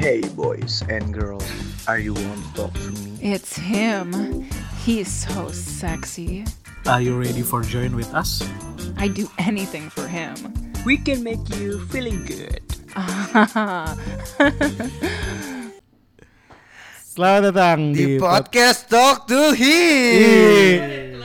[0.00, 1.44] Hey boys and girls,
[1.84, 3.20] are you want to talk to me?
[3.20, 4.48] It's him.
[4.80, 6.48] He's so sexy.
[6.88, 8.40] Are you ready for join with us?
[8.96, 10.32] I'd do anything for him.
[10.88, 12.64] We can make you feeling good.
[17.12, 21.20] Selamat datang di di, podcast Talk to Him.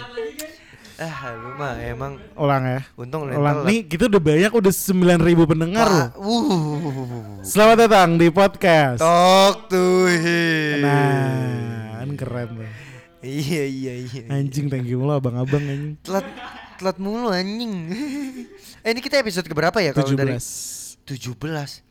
[0.99, 2.79] Ah, lu mah emang Ulang ya.
[2.99, 3.63] untung Ulang.
[3.63, 6.09] Nih kita udah banyak udah 9000 pendengar loh.
[6.19, 8.99] Uh, Selamat datang di podcast.
[8.99, 10.83] Talk to Him.
[10.83, 12.69] Nah, kan keren tuh.
[13.23, 14.21] Iya iya iya.
[14.29, 15.95] Anjing thank you lo abang-abang anjing.
[16.03, 16.27] Telat
[16.75, 17.73] telat mulu anjing.
[18.83, 20.19] eh ini kita episode keberapa ya kalau 17.
[20.19, 20.35] dari
[21.07, 21.81] 17.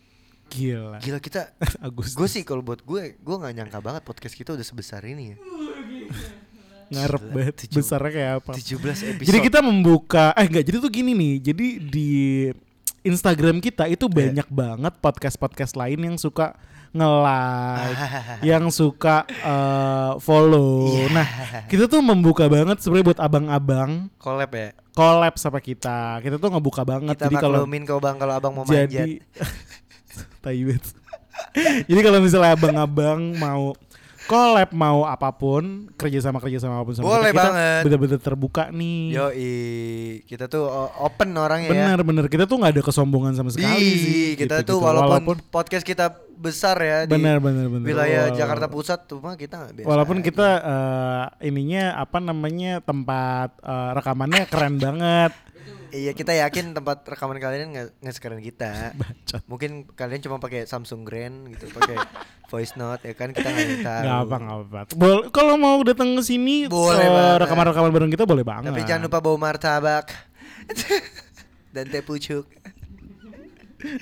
[0.53, 1.01] Gila.
[1.01, 1.57] Gila kita
[1.89, 2.15] Agustus.
[2.15, 5.37] Gue sih kalau buat gue, gue nggak nyangka banget podcast kita udah sebesar ini ya.
[6.91, 7.55] ngarep banget.
[7.71, 8.53] Besarnya kayak apa?
[8.57, 9.29] 17 episode.
[9.29, 11.35] Jadi kita membuka eh enggak jadi tuh gini nih.
[11.53, 12.11] Jadi di
[13.05, 14.15] Instagram kita itu Iya.
[14.17, 16.57] banyak banget podcast-podcast lain yang suka
[16.95, 17.99] nge-like,
[18.55, 20.89] yang suka eh, follow.
[20.89, 21.07] Iya.
[21.13, 21.29] Nah,
[21.69, 24.71] kita tuh membuka banget sebenarnya buat abang-abang collab ya.
[24.97, 26.23] collab sama kita.
[26.25, 27.19] Kita tuh ngebuka banget.
[27.19, 28.89] Kita jadi kalau bang kalau abang mau manjat.
[28.95, 29.21] jadi
[30.41, 30.85] banget.
[31.91, 33.75] jadi kalau misalnya abang-abang mau
[34.25, 37.83] collab mau apa pun kerja sama kerja sama apa pun sama Boleh kita, banget.
[37.85, 39.01] bener-bener terbuka nih.
[39.13, 39.27] Yo
[40.25, 40.65] kita tuh
[40.99, 41.73] open orangnya ya.
[41.73, 44.29] Bener bener kita tuh nggak ada kesombongan sama sekali Ih, sih.
[44.35, 44.87] kita gitu, tuh gitu.
[44.87, 47.87] walaupun, podcast kita besar ya di bener bener bener.
[47.87, 49.87] wilayah Wal- Jakarta Pusat tuh mah kita biasa.
[49.87, 55.33] Walaupun kita eh, ininya apa namanya tempat eh, rekamannya keren banget.
[55.95, 58.91] Iya kita yakin tempat rekaman kalian nggak nggak sekeren kita.
[59.01, 59.43] Bacot.
[59.47, 61.95] Mungkin kalian cuma pakai Samsung Grand gitu, pakai
[62.51, 64.03] voice note ya kan kita nggak tahu.
[64.03, 64.81] Gak apa nggak apa.
[64.93, 67.39] Bol- kalau mau datang ke sini Boleh eh, banget.
[67.47, 68.71] rekaman-rekaman bareng kita boleh banget.
[68.75, 70.11] Tapi jangan lupa bawa martabak
[71.75, 72.45] dan teh pucuk.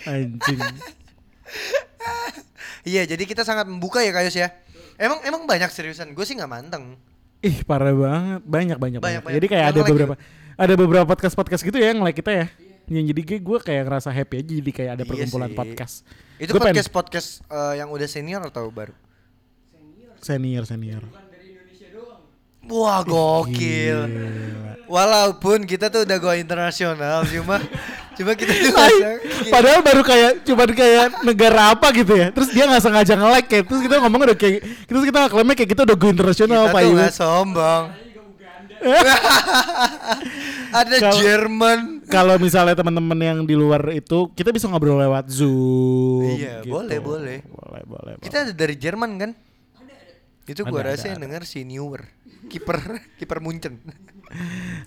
[0.07, 0.61] Anjing.
[2.83, 4.51] Iya, jadi kita sangat membuka ya Kayus ya.
[4.99, 6.15] Emang emang banyak seriusan.
[6.15, 6.99] Gue sih nggak manteng.
[7.43, 9.23] Ih parah banget, banyak banyak banyak.
[9.23, 9.35] Banyak.
[9.39, 10.15] Jadi kayak Yang ada like beberapa
[10.55, 12.47] ada beberapa podcast podcast gitu ya yang like kita ya.
[12.87, 15.57] Yang jadi gue gue kayak ngerasa happy aja jadi kayak ada Iya perkumpulan sih.
[15.57, 15.95] podcast.
[16.37, 18.95] Itu Gua pengen- podcast podcast eh, yang udah senior atau baru?
[20.19, 21.03] Senior senior.
[22.63, 23.99] Wah gokil.
[24.07, 24.73] Gila.
[24.87, 27.59] Walaupun kita tuh udah go internasional cuma
[28.19, 29.19] cuma kita ngerasa-
[29.49, 32.31] Padahal baru kayak cuman kayak negara apa gitu ya.
[32.31, 35.71] Terus dia nggak sengaja nge-like kayak terus kita ngomong udah kayak terus kita klaimnya kayak
[35.71, 37.85] kita udah go internasional kita apa tuh nggak sombong.
[40.83, 41.79] Ada Kalau- Jerman.
[42.09, 46.37] Kalau misalnya teman-teman yang di luar itu kita bisa ngobrol lewat Zoom.
[46.37, 46.73] Iya, gitu.
[46.77, 47.39] boleh, boleh.
[47.47, 48.13] Boleh, boleh.
[48.21, 49.31] Kita ada dari Jerman kan?
[50.43, 52.03] Itu gua Ada, rasa ada, yang denger si Newer.
[52.51, 52.79] Kiper
[53.19, 53.79] kiper Munchen.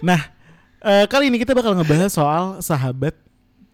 [0.01, 0.17] Nah,
[0.81, 3.13] eh, kali ini kita bakal ngebahas soal sahabat.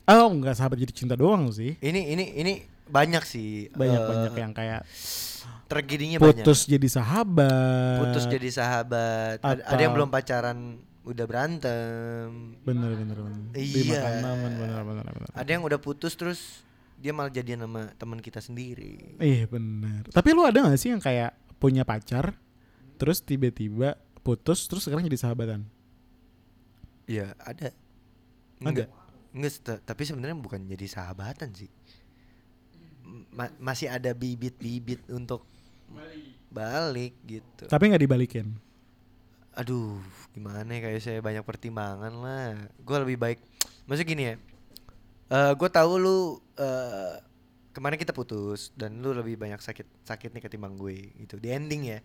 [0.04, 1.80] Oh, enggak sahabat jadi cinta doang sih.
[1.80, 2.54] Ini ini ini
[2.92, 3.72] banyak sih.
[3.72, 4.84] Banyak-banyak eh, yang kayak
[5.72, 6.44] tragedinya banyak.
[6.44, 7.98] putus jadi sahabat.
[8.04, 9.40] Putus jadi sahabat.
[9.40, 10.58] Ada, ada yang Atau- belum pacaran
[11.02, 12.28] udah berantem.
[12.62, 13.42] bener bener bener.
[13.56, 14.22] Iya.
[14.22, 15.30] Aman, bener bener bener.
[15.32, 16.62] Ada yang udah putus terus
[17.02, 19.18] dia malah jadian sama teman kita sendiri.
[19.18, 20.06] Iya bener.
[20.12, 22.38] Tapi lu ada gak sih yang kayak punya pacar,
[23.02, 25.66] terus tiba-tiba putus, terus sekarang jadi sahabatan?
[27.10, 27.74] Iya, ada.
[28.62, 28.94] Enggak.
[29.34, 31.72] Enggak, tapi sebenarnya bukan jadi sahabatan sih.
[33.34, 35.44] Ma- masih ada bibit-bibit untuk
[36.52, 37.64] balik gitu.
[37.66, 38.48] Tapi nggak dibalikin.
[39.56, 40.00] Aduh,
[40.36, 42.56] gimana ya kayak saya banyak pertimbangan lah.
[42.84, 43.40] Gue lebih baik.
[43.88, 44.36] Maksudnya gini ya.
[45.32, 47.16] eh gue tahu lu eh
[47.72, 52.00] kemarin kita putus dan lu lebih banyak sakit sakitnya ketimbang gue gitu di ending ya.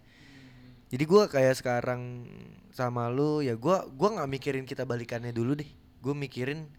[0.87, 2.31] Jadi gue kayak sekarang
[2.71, 5.67] sama lu ya gue gua nggak mikirin kita balikannya dulu deh.
[5.99, 6.71] Gue mikirin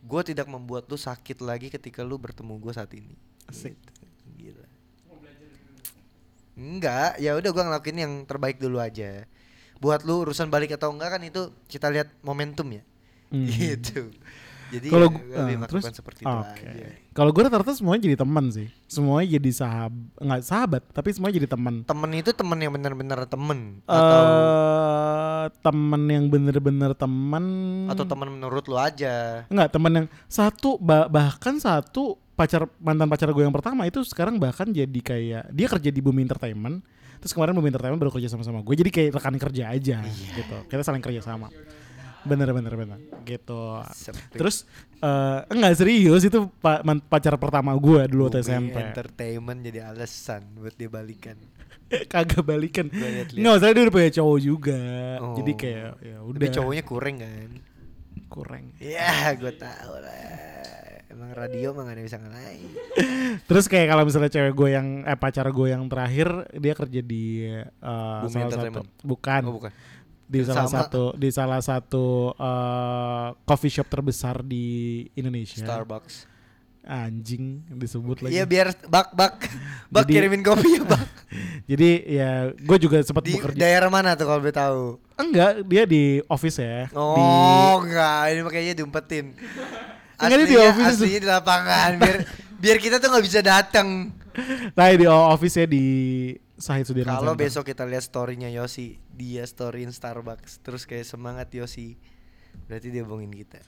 [0.00, 3.12] gue tidak membuat lu sakit lagi ketika lu bertemu gue saat ini.
[3.44, 3.76] Asik.
[3.76, 3.99] Gitu.
[6.60, 9.24] Enggak, ya udah gua ngelakuin yang terbaik dulu aja.
[9.80, 12.82] Buat lu urusan balik atau enggak kan itu kita lihat momentum ya.
[13.32, 13.48] Hmm.
[13.56, 14.12] Gitu.
[14.70, 16.62] Jadi Kalau ya, melakukan terus seperti itu oke.
[16.62, 16.88] aja.
[17.10, 18.70] Kalau gue rata-rata semuanya jadi teman sih.
[18.86, 21.74] Semuanya jadi sahab nggak sahabat, tapi semuanya jadi teman.
[21.82, 24.22] Temen itu temen yang benar-benar temen atau
[25.40, 27.44] Eh teman yang bener-bener teman
[27.88, 29.44] atau temen menurut lu aja.
[29.48, 34.36] Enggak, teman yang satu ba- bahkan satu pacar mantan pacar gue yang pertama itu sekarang
[34.36, 36.80] bahkan jadi kayak dia kerja di Bumi Entertainment.
[37.20, 38.74] Terus kemarin Bumi Entertainment baru kerja sama-sama gue.
[38.76, 40.28] Jadi kayak rekan kerja aja Iya.
[40.40, 40.56] gitu.
[40.68, 41.52] Kita saling kerja sama.
[42.20, 43.80] Bener bener bener gitu.
[43.90, 44.36] Sepi.
[44.36, 44.68] Terus
[45.00, 48.76] eh enggak serius itu pa- pacar pertama gue dulu waktu SMP.
[48.76, 51.40] Entertainment jadi alasan buat dia balikan.
[52.12, 52.86] Kagak balikan.
[52.92, 54.80] Enggak, usah dia udah punya cowok juga.
[55.18, 55.34] Oh.
[55.34, 57.50] Jadi kayak ya udah Tapi cowoknya kurang kan?
[58.30, 58.64] kurang.
[58.78, 60.38] Ya, gue tahu lah.
[61.10, 62.70] emang radio mah gak ada yang bisa ngalahin.
[63.50, 67.50] Terus kayak kalau misalnya cewek gue yang eh pacar gue yang terakhir dia kerja di
[68.22, 68.86] Bumi salah satu Entertainment.
[69.02, 69.72] bukan Oh bukan.
[70.30, 70.76] Di salah Sama.
[70.86, 74.64] satu di salah satu eh, coffee shop terbesar di
[75.12, 75.58] Indonesia.
[75.60, 76.30] Starbucks.
[76.80, 78.32] Anjing disebut lagi.
[78.32, 79.36] Iya biar bak bak
[79.92, 81.02] bak Jadi- kirimin kopi ya bak.
[81.70, 83.58] Jadi ya gue juga sempat Di bekerja.
[83.58, 84.82] daerah mana tuh kalau boleh tahu?
[85.14, 86.88] Enggak, dia di office ya.
[86.88, 89.34] di Oh enggak, ini makanya diumpetin.
[90.20, 92.16] Dia di Aslinya, office aslinya di lapangan biar
[92.60, 94.12] biar kita tuh nggak bisa datang.
[94.76, 95.86] nah, di office ya di
[96.60, 97.16] Sahid Sudirman.
[97.16, 101.96] Kalau besok kita lihat storynya Yosi, dia storyin Starbucks, terus kayak semangat Yosi,
[102.68, 103.58] berarti dia bohongin kita.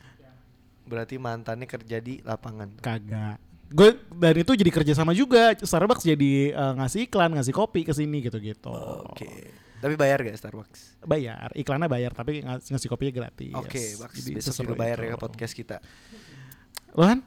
[0.85, 2.77] Berarti mantannya kerja di lapangan.
[2.79, 3.41] kagak.
[3.73, 5.57] Gue dan itu jadi kerja sama juga.
[5.57, 8.69] Starbucks jadi eh, ngasih iklan, ngasih kopi ke sini gitu-gitu.
[8.69, 9.49] Oke.
[9.81, 11.01] Tapi bayar gak Starbucks?
[11.03, 13.51] Bayar, iklannya bayar tapi ngas- ngasih kopinya gratis.
[13.51, 14.15] Oke, Baks.
[14.21, 15.07] Jadi Besok juga bayar itu.
[15.09, 15.77] ya ke podcast kita.
[16.93, 17.19] Lu Han?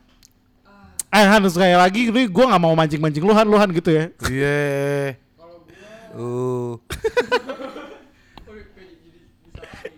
[1.10, 4.06] Eh Han sekali lagi gue gue gak mau mancing-mancing lu Han, lu Han gitu ya.
[4.30, 5.18] Iya.
[6.16, 6.80] Uh.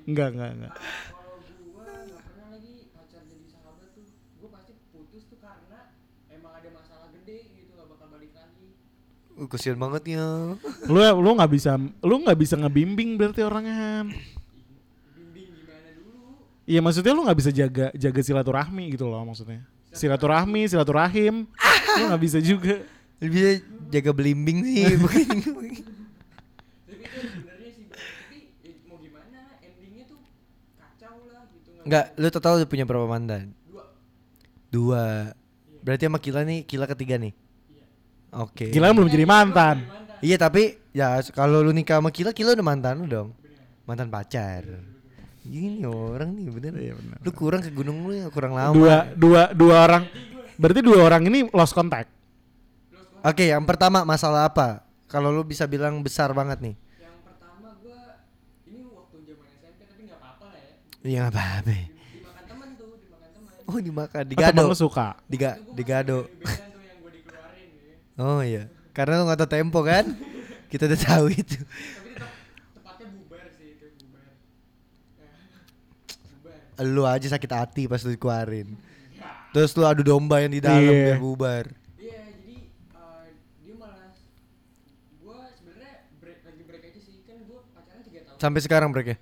[0.08, 0.74] Enggak, enggak, enggak.
[0.74, 1.36] kalau
[1.76, 4.08] gua nggak pernah lagi pacar jadi sahabat tuh
[4.40, 5.94] gua pasti putus tuh karena
[6.32, 8.68] emang ada masalah gede gitu nggak bakal balik lagi
[9.38, 10.58] Uh, kasihan banget ya.
[10.90, 14.10] Lu lu nggak bisa lu nggak bisa ngebimbing berarti orangnya
[15.14, 19.62] bimbing gimana dulu Iya maksudnya lu nggak bisa jaga jaga silaturahmi gitu loh maksudnya.
[19.94, 21.46] Silaturahmi, silaturahim,
[22.02, 22.82] lu nggak bisa juga.
[23.22, 23.62] Lebih
[23.94, 24.86] jaga belimbing sih.
[26.88, 30.22] tapi itu sebenarnya sih tapi ya, mau gimana endingnya tuh
[30.78, 33.56] kacau lah gitu Enggak, lu total udah punya berapa mantan?
[33.64, 33.84] dua
[34.68, 35.06] Dua.
[35.80, 37.32] Berarti sama Kila nih, Kila ketiga nih.
[38.36, 38.68] Oke.
[38.76, 39.88] Gila belum jadi mantan.
[40.20, 43.30] Iya tapi ya kalau lu nikah sama Kila, Kila udah mantan lu dong.
[43.88, 44.68] Mantan pacar.
[45.48, 46.74] Gini orang nih bener.
[46.76, 47.18] Iya, bener.
[47.24, 48.76] Lu kurang ke gunung lu ya kurang lama.
[48.76, 50.04] Dua dua dua orang.
[50.60, 52.12] Berarti dua orang ini lost contact.
[53.24, 54.84] Oke, yang pertama masalah apa?
[55.08, 56.76] Kalau lu bisa bilang besar banget nih.
[57.00, 58.28] yang pertama gua
[58.68, 60.74] ini waktu zaman SMP tapi nggak apa-apa lah ya
[61.08, 61.72] Iya nggak apa-apa.
[61.72, 64.62] dimakan teman tuh dimakan teman Oh dimakan, Oh, digado.
[64.62, 65.08] lu suka.
[65.26, 66.28] Diga, digado.
[66.34, 68.64] beneran tuh yang gua dikeluarin gitu Oh iya.
[68.92, 70.06] Karena lu gak tau tempo kan?
[70.72, 71.56] Kita udah tahu itu.
[71.56, 72.32] tapi tetap
[72.74, 74.28] tepatnya bubar sih itu bubar
[75.16, 75.32] Ya.
[76.76, 78.68] bubar Lu aja sakit hati pas lu dikeluarin.
[79.48, 81.04] Terus lu adu domba yang di dalam Iya.
[81.08, 81.66] biar bubar.
[81.96, 83.28] Iya, jadi eh,
[83.64, 84.12] dia malah
[85.18, 87.16] gua sebenarnya break lagi break aja sih.
[87.24, 88.38] Kan gua pacaran 3 tahun.
[88.38, 89.18] Sampai sekarang break ya?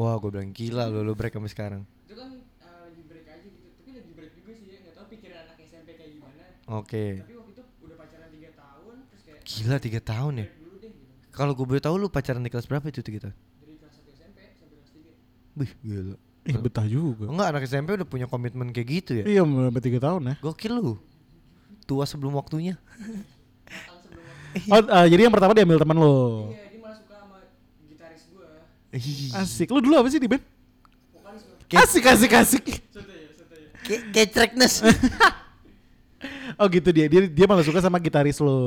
[0.00, 1.82] Wah, gue bilang gila lu lu break sampai sekarang.
[2.08, 3.68] Itu kan eh, lagi break aja gitu.
[3.76, 4.76] Tapi lagi break juga sih ya.
[4.80, 6.42] Enggak tahu pikiran anak SMP kayak gimana.
[6.72, 7.04] Oke.
[7.20, 10.46] Tapi waktu itu udah pacaran 3 tahun terus kayak Gila tiga tahun ya?
[10.48, 10.88] gitu.
[11.30, 13.36] Kalau gue boleh tahu lu pacaran di kelas berapa itu tiga tahun?
[13.36, 15.60] Dari kelas 1 SMP sampai kelas 3.
[15.60, 16.16] Wih, gila.
[16.40, 17.24] Ih betah juga.
[17.28, 19.24] Enggak anak SMP udah punya komitmen kayak gitu ya?
[19.28, 20.34] Iya sampai tiga tahun ya.
[20.40, 20.96] Gokil lu.
[21.84, 22.80] Tua sebelum waktunya.
[23.68, 26.50] Sebelum Oh eh, jadi yang pertama diambil temen lo.
[26.50, 27.38] Iya, dia malah suka sama
[27.86, 28.48] gitaris gua.
[28.50, 28.79] Ih.
[29.32, 29.70] Asik.
[29.70, 30.42] Lu dulu apa sih di band?
[31.70, 32.64] Asik asik asik.
[34.30, 34.82] Trackness.
[36.60, 38.60] Oh gitu dia dia dia malah suka sama gitaris lo.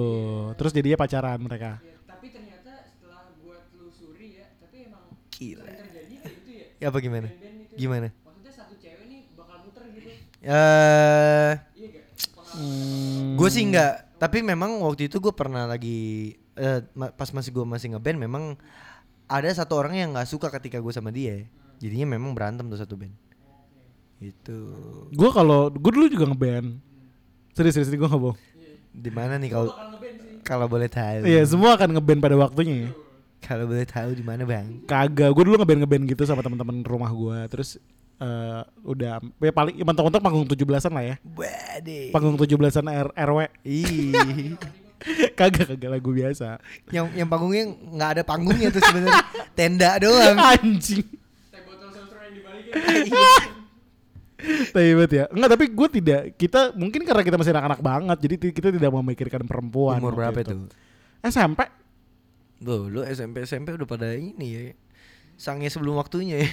[0.58, 1.78] Terus jadinya pacaran mereka.
[1.78, 5.62] Ya, tapi ternyata setelah gua telusuri ya, tapi emang Gila.
[5.62, 6.66] terjadi kayak gitu ya.
[6.81, 7.30] Ya apa gimana?
[7.78, 8.08] Gimana?
[8.10, 10.10] Maksudnya satu cewek nih bakal muter gitu.
[10.42, 12.02] Eh, Iya.
[12.58, 13.38] Hmm.
[13.38, 14.10] gue sih enggak.
[14.18, 18.58] Tapi memang waktu itu gue pernah lagi eh, ma- pas masih gue masih ngeband memang
[19.34, 21.50] ada satu orang yang nggak suka ketika gue sama dia.
[21.82, 23.12] Jadinya memang berantem tuh satu band.
[24.22, 24.58] Itu
[25.12, 26.78] Gue kalau gue dulu juga ngeband.
[27.52, 28.40] Serius serius gue nggak bohong.
[28.94, 30.36] di mana nih kalau Bakal ngeband sih.
[30.46, 31.25] kalau boleh tahu?
[31.25, 32.90] Iya semua akan ngeband pada waktunya ya.
[33.42, 34.86] Kalau boleh tahu di mana bang?
[34.86, 37.38] Kagak, gue dulu ngeband ngeband gitu sama teman-teman rumah gue.
[37.50, 37.75] Terus
[38.16, 41.16] eh, udah ya paling mentok-mentok panggung 17-an lah ya.
[41.20, 42.13] Bade.
[42.13, 43.40] Panggung 17-an R RW.
[43.66, 44.13] Ih.
[45.39, 46.57] kagak kagak lagu biasa.
[46.89, 49.24] yang yang panggungnya nggak ada panggungnya tuh sebenarnya
[49.57, 50.38] tenda doang.
[50.39, 51.05] Anjing.
[52.33, 53.62] Dibalikin.
[54.43, 55.25] Tapi banget ya.
[55.31, 59.43] Enggak, tapi gue tidak kita mungkin karena kita masih anak-anak banget jadi kita tidak memikirkan
[59.48, 60.03] perempuan.
[60.03, 60.51] Umur berapa itu.
[60.51, 60.57] itu?
[61.24, 61.63] SMP.
[62.63, 64.63] Loh, lu SMP SMP udah pada ini ya.
[65.39, 66.50] Sangnya sebelum waktunya ya.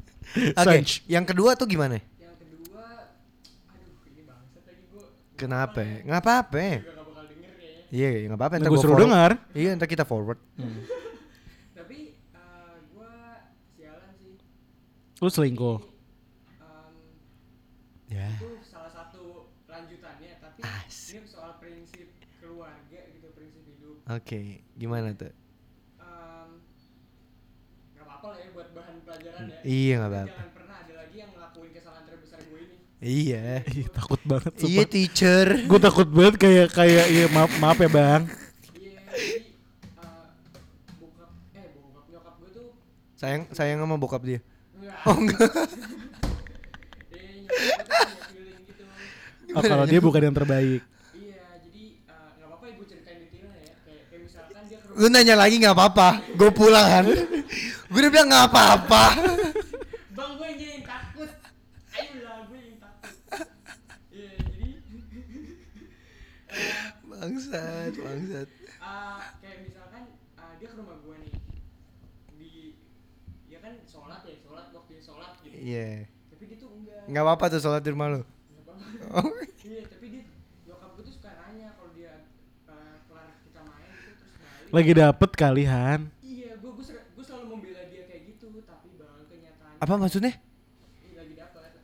[0.60, 1.04] Oke, Sanj.
[1.08, 1.98] yang kedua tuh gimana?
[2.20, 2.84] Yang kedua,
[3.72, 5.08] aduh ini bangsat lagi gua.
[5.36, 5.80] Kenapa?
[6.04, 6.99] Nggak apa-apa.
[7.90, 7.92] Gak.
[7.92, 8.54] Iya, nggak apa-apa.
[8.54, 9.30] Nah, Ntar gue gua suruh dengar.
[9.52, 10.38] Iya, ntar kita forward.
[11.72, 13.12] Tapi eh, gua
[13.68, 14.34] sialan sih.
[15.16, 15.78] Lu selingkuh.
[16.56, 16.94] Em,
[18.08, 18.30] Ya.
[18.32, 19.22] itu salah satu
[19.64, 21.14] lanjutannya tapi Asik.
[21.16, 22.06] ini soal prinsip
[22.36, 22.78] keluarga
[23.08, 24.40] gitu prinsip hidup Oke,
[24.74, 25.30] gimana tuh?
[25.96, 26.50] Em,
[27.92, 30.34] nggak apa-apa lah ya buat bahan pelajaran ya Iya, nggak Tapi apa-apa.
[30.36, 31.99] jangan pernah ada lagi yang ngelakuin kesalahan
[33.00, 33.64] Iya.
[33.66, 34.86] Ih, takut banget Iya sumpah.
[34.86, 35.64] teacher.
[35.64, 38.28] Gue takut banget kayak kayak iya maaf maaf ya bang.
[38.70, 39.48] Iya, eh
[43.16, 44.40] Sayang sayang sama bokap dia.
[44.72, 44.96] enggak.
[45.04, 45.50] Oh enggak.
[47.10, 47.42] Iya.
[49.50, 50.80] Oh, kalau dia bukan yang terbaik.
[51.12, 53.74] Iya, jadi nggak apa-apa ya gue ceritain detailnya ya.
[53.82, 56.08] Kayak, kayak misalkan dia ke rumah Lu nanya lagi nggak apa-apa.
[56.32, 57.04] Gue pulang kan.
[57.90, 59.04] gue udah bilang nggak apa-apa.
[60.12, 61.28] Bang gue yang jadi takut.
[61.90, 63.46] Ayolah gue yang takut.
[64.10, 64.66] Iya, jadi
[66.50, 68.48] eh, bangsat, bangsat.
[68.80, 70.02] uh, kayak misalkan
[70.40, 71.32] uh, dia ke rumah gue nih
[72.40, 72.52] di
[73.52, 75.52] ya kan sholat ya sholat waktunya sholat gitu.
[75.52, 76.08] Iya.
[76.32, 77.04] Tapi dia tuh enggak.
[77.12, 78.24] Nggak apa-apa tuh sholat di rumah apa-apa.
[79.12, 79.28] Oh.
[79.60, 80.24] Iya, tapi dia
[80.64, 82.24] nyokap gue tuh suka nanya kalau dia
[82.64, 84.72] uh, kelar kita main gitu terus balik.
[84.72, 86.00] Lagi dapet kalian.
[86.24, 90.32] Iya, gue gue, gue selalu membela dia kayak gitu, tapi bang kenyataannya Apa maksudnya?
[91.12, 91.76] Lagi dapat, lagi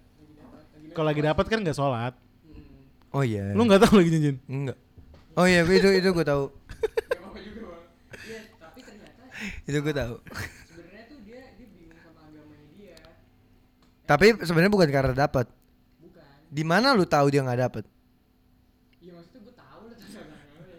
[0.80, 2.14] lagi Kalau lagi dapet kan nggak sholat.
[2.48, 3.52] Hmm, Oh iya.
[3.52, 4.40] Lu nggak tahu lagi cincin.
[4.48, 4.85] Enggak.
[5.36, 6.48] Oh iya, itu itu gue tahu.
[8.16, 9.22] Iya, tapi ternyata
[9.64, 10.14] Itu gue tahu.
[10.66, 12.96] sebenarnya tuh dia dia bingung sama agamanya dia,
[14.02, 15.46] Tapi sebenarnya bukan karena dapat.
[15.98, 16.24] bukan.
[16.48, 17.84] Di mana lu tahu dia nggak dapat?
[18.98, 19.96] Iya maksudnya gue tahu lah.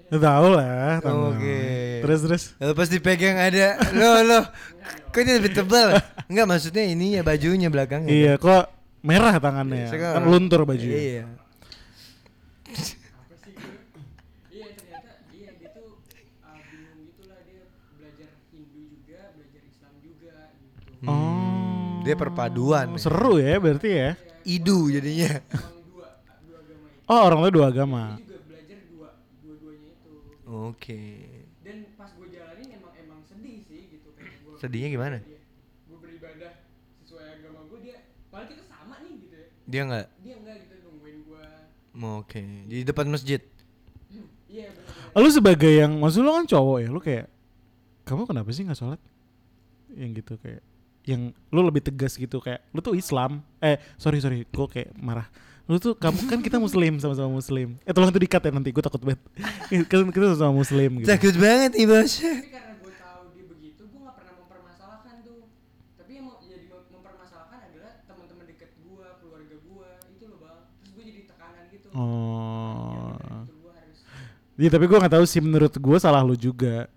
[0.07, 0.93] Lu tahu lah.
[0.99, 1.21] tahu.
[1.35, 1.59] Oke.
[1.97, 2.43] Terus terus.
[2.57, 4.39] Lalu pas dipegang ada lo lo.
[5.11, 5.87] Kok ini lebih tebal?
[6.25, 8.09] Enggak maksudnya ininya bajunya belakangnya.
[8.09, 8.73] Iya kok
[9.03, 9.85] merah tangannya.
[9.91, 10.81] Kan luntur baju.
[10.81, 11.27] Iya.
[12.67, 13.67] Apa sih gue?
[14.49, 15.99] Iya ternyata iya dia tuh
[16.43, 17.63] uh, bingung gitu lah dia
[17.95, 20.35] belajar Hindu juga, belajar Islam juga
[20.99, 21.07] gitu.
[21.07, 22.01] Oh.
[22.01, 22.95] Dia perpaduan.
[22.95, 24.09] Seru ya berarti ya.
[24.43, 25.41] Idu jadinya.
[27.07, 28.19] Oh orang tuh dua agama.
[28.19, 30.11] Dia juga belajar dua dua-duanya itu.
[30.43, 31.03] Oke.
[31.63, 35.17] dan pas gue jalanin emang emang sedih sih gitu kayak Sedihnya gimana?
[35.87, 36.51] gue beribadah
[36.99, 40.07] sesuai agama gue dia padahal kita sama nih gitu ya Dia nggak.
[40.19, 41.43] dia enggak gitu nungguin gue
[42.19, 42.41] Oke.
[42.67, 43.39] Di depan masjid.
[44.51, 44.67] iya
[45.15, 47.31] Oh, Lu sebagai yang maksud lu kan cowok ya, lu kayak
[48.03, 48.99] kamu kenapa sih nggak sholat?
[49.95, 50.59] Yang gitu kayak
[51.07, 53.39] yang lu lebih tegas gitu kayak lu tuh Islam.
[53.57, 55.23] Eh sorry sorry, gue kayak marah.
[55.63, 57.79] Lu tuh kamu kan kita Muslim sama-sama Muslim.
[57.81, 59.19] Eh tolong itu dikat ya nanti gue takut banget.
[59.87, 61.07] kan kita sama-sama Muslim gitu.
[61.07, 62.11] Takut banget nih bos.
[62.13, 65.39] tapi karena gue tahu dia begitu gue nggak pernah mempermasalahkan tuh
[65.95, 70.59] tapi yang mau jadi mem- mempermasalahkan adalah teman-teman dekat gue keluarga gue itu loh bang
[70.77, 73.15] terus gue jadi tekanan gitu Oh.
[73.69, 73.99] harus
[74.55, 76.87] Iya tapi gue nggak tahu sih menurut gue salah lu juga.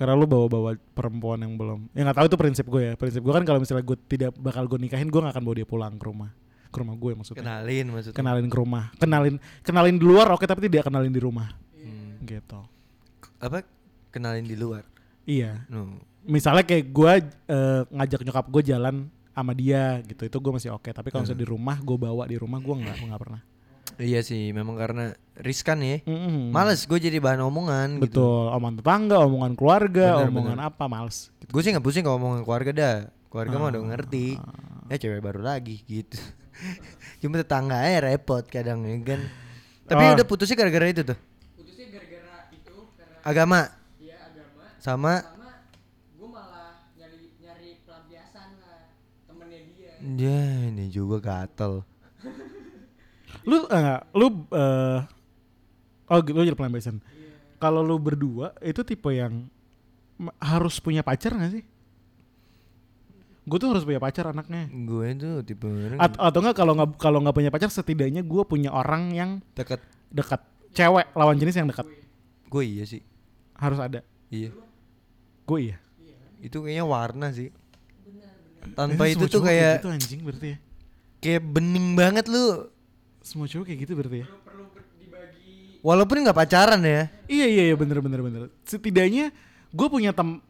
[0.00, 1.92] Karena lu bawa-bawa perempuan yang belum.
[1.92, 2.92] Ya nggak tahu itu prinsip gue ya.
[2.96, 5.68] Prinsip gue kan kalau misalnya gue tidak bakal gue nikahin, gue nggak akan bawa dia
[5.68, 6.30] pulang ke rumah.
[6.70, 7.42] Ke rumah gue maksudnya.
[7.42, 8.16] Kenalin maksudnya.
[8.16, 12.16] kenalin ke rumah kenalin kenalin di luar oke tapi tidak kenalin di rumah Hmm.
[12.22, 12.62] gitu
[13.36, 13.60] Apa?
[14.08, 14.86] Kenalin di luar.
[15.26, 15.98] iya No.
[16.22, 17.12] misalnya kayak gue
[17.50, 18.96] eh, ngajak nyokap gue jalan
[19.30, 22.36] sama dia gitu itu gue masih oke tapi kalau misalnya di rumah gue bawa di
[22.36, 23.40] rumah gue nggak nggak pernah
[24.00, 26.00] Iya sih, memang karena riskan ya.
[26.02, 26.48] Mm-mm.
[26.48, 28.04] Males gue jadi bahan omongan gitu.
[28.08, 31.50] betul omongan tetangga omongan keluarga Bener, omongan apa males gitu.
[31.50, 32.96] Gue sih nggak pusing kalau ngomongin keluarga dah.
[33.28, 33.72] Keluarga mah Ah.
[33.72, 34.26] udah ngerti.
[34.86, 36.16] Ya cewek baru lagi gitu.
[37.20, 39.20] Cuma tetangga aja repot kadang ya kan.
[39.84, 40.14] Tapi Oh.
[40.14, 41.18] udah putusnya gara-gara itu tuh.
[41.54, 43.58] putusnya gara-gara itu karena Agama
[43.98, 45.52] ya agama sama sama
[46.14, 48.80] gue malah nyari nyari pelampiasan lah
[49.24, 51.84] temennya dia ya ini juga gatel.
[53.42, 54.98] lu eh, lu eh,
[56.06, 56.98] oh lu jadi pelampiasan
[57.56, 59.48] kalau lu berdua itu tipe yang
[60.36, 61.64] harus punya pacar gak sih?
[63.42, 64.68] Gue tuh harus punya pacar anaknya.
[64.70, 68.42] Gue tuh tipe orang At- atau enggak kalau nggak kalau nggak punya pacar setidaknya gue
[68.44, 69.80] punya orang yang deket.
[70.08, 70.40] dekat.
[70.70, 71.88] Cewek lawan jenis yang dekat.
[72.46, 73.02] Gue iya sih.
[73.54, 74.00] harus ada.
[74.28, 74.56] Iya.
[75.44, 75.76] gue iya.
[76.38, 77.52] Itu kayaknya warna sih.
[78.72, 80.58] Tanpa Eh, itu tuh kayak gitu anjing berarti ya.
[81.18, 82.68] kayak bening banget lu.
[83.20, 87.08] Semua cowok kayak gitu berarti ya perlu perlu ber- dibagi Walaupun nggak pacaran ya.
[87.26, 89.32] iya iya iya bener bener bener setidaknya
[89.70, 90.40] gue punya tem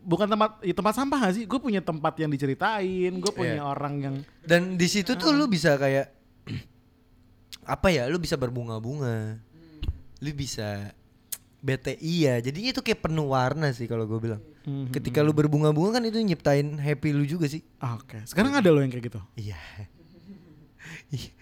[0.00, 3.64] bukan tempat ya tempat sampah gak sih gue punya tempat yang diceritain gue punya Iya.
[3.66, 6.08] orang yang Dan di situ tuh lu bisa kayak
[7.68, 8.08] apa ya?
[8.08, 9.36] Lu bisa berbunga-bunga.
[10.18, 10.90] Lu bisa
[11.60, 12.34] BTI ya.
[12.40, 14.40] Jadinya itu kayak penuh warna sih kalau gue bilang.
[14.60, 14.90] Mhm.
[14.90, 17.60] Ketika lu berbunga-bunga kan itu nyiptain happy lu juga sih.
[17.76, 19.60] Ah, oke sekarang ada lo yang kayak gitu Iya.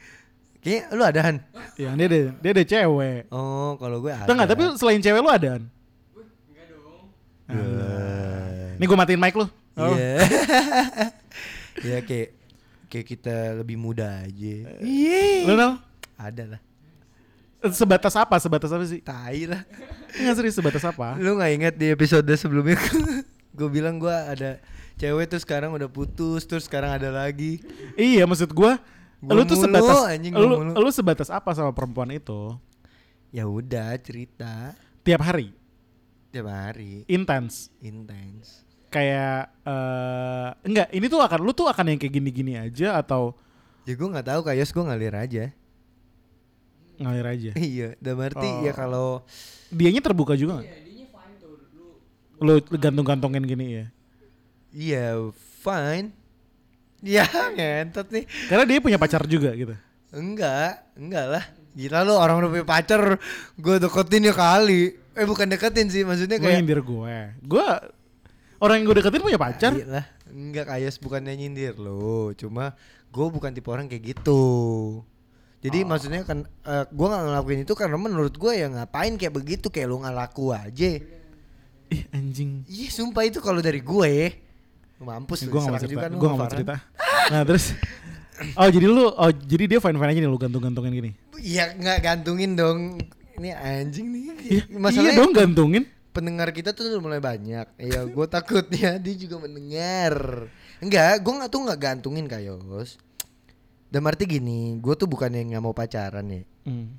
[0.69, 1.37] Kayaknya lu ada Han.
[1.75, 4.29] ya dia ada dia ada cewek Oh, kalau gue ada.
[4.29, 7.09] Tuh nggak tapi selain cewek lu ada Wih, enggak dong
[7.49, 8.77] Alah.
[8.77, 9.95] Nih gue matiin mic lu Oh.
[9.95, 10.19] Iya.
[11.79, 12.29] ya kayak
[12.89, 14.57] kayak kita lebih muda aja.
[14.83, 15.47] Iya.
[15.47, 15.73] Lu tau?
[16.19, 16.61] Ada lah.
[17.71, 18.35] Sebatas apa?
[18.39, 18.99] Sebatas apa sih?
[18.99, 19.63] Tai lah.
[20.13, 21.15] Enggak serius sebatas apa?
[21.15, 22.75] Lu nggak ingat di episode sebelumnya
[23.59, 24.59] gue bilang gua ada
[24.95, 27.63] cewek tuh sekarang udah putus terus sekarang ada lagi.
[27.95, 28.83] iya maksud gua
[29.19, 30.79] Gua lu tuh mulu, sebatas anjing lu, mulu.
[30.79, 32.55] lu sebatas apa sama perempuan itu?
[33.29, 34.73] Ya udah cerita
[35.03, 35.53] Tiap hari
[36.29, 37.73] tiap hari intens.
[37.81, 38.63] intens.
[38.89, 43.33] Kayak eh enggak, ini tuh akan lu tuh akan yang kayak gini-gini aja atau
[43.83, 45.45] Ya gue nggak tahu kayak gue ngalir aja.
[46.99, 47.51] ngalir aja.
[47.57, 48.77] iya, dalam arti ya Oh.
[48.77, 49.09] kalau
[49.71, 50.67] Dianya terbuka juga nggak?
[50.67, 51.49] ya dinya fine tuh
[52.45, 53.87] lu Lu gantung-gantungin gini ya.
[54.71, 55.07] iya
[55.59, 56.13] fine.
[57.03, 58.25] Ya ngentot nih.
[58.51, 59.75] Karena dia punya pacar juga gitu.
[60.11, 61.45] Enggak, enggak lah.
[61.79, 63.23] Gila lu orang udah punya pacar,
[63.55, 64.99] gue deketin ya kali.
[65.15, 67.17] Eh bukan deketin sih, maksudnya Gue kayak nyindir gue.
[67.47, 67.67] Gue
[68.59, 69.71] orang yang gue deketin punya pacar.
[69.79, 70.05] Iya lah.
[70.29, 72.75] Enggak kayak bukannya nyindir lo, cuma
[73.09, 74.43] gue bukan tipe orang kayak gitu.
[75.59, 79.67] Jadi maksudnya kan eh, gue nggak ngelakuin itu karena menurut gue ya ngapain kayak begitu
[79.71, 80.99] kayak lu nggak laku aja.
[81.89, 82.67] Ih anjing.
[82.67, 84.13] Iya sumpah itu kalau dari gue
[84.99, 86.07] mampus gue gak mau cerita.
[86.11, 86.75] Gue gak mau cerita.
[87.31, 87.75] Nah terus.
[88.55, 91.11] Oh jadi lu, oh jadi dia fine fine aja nih lu gantung-gantungin gini.
[91.39, 93.03] Iya nggak gantungin dong.
[93.35, 94.23] Ini anjing nih.
[94.43, 95.85] Iya, Masalahnya iya dong gantungin.
[96.09, 97.67] pendengar kita tuh udah mulai banyak.
[97.79, 100.47] Iya, gue takutnya dia juga mendengar.
[100.79, 102.99] Enggak, gue nggak tuh nggak gantungin kayos.
[103.87, 106.43] Dan arti gini, gue tuh bukan yang nggak mau pacaran ya.
[106.67, 106.99] Hmm.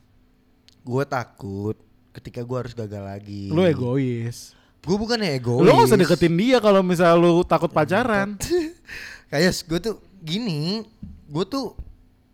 [0.83, 1.75] Gue takut
[2.15, 3.51] ketika gue harus gagal lagi.
[3.51, 4.55] Lu egois.
[4.79, 5.61] Gue bukan yang egois.
[5.61, 8.33] Lu gak usah deketin dia kalau misal lu takut pacaran.
[9.29, 10.81] Kayos, gue tuh gini,
[11.25, 11.75] gue tuh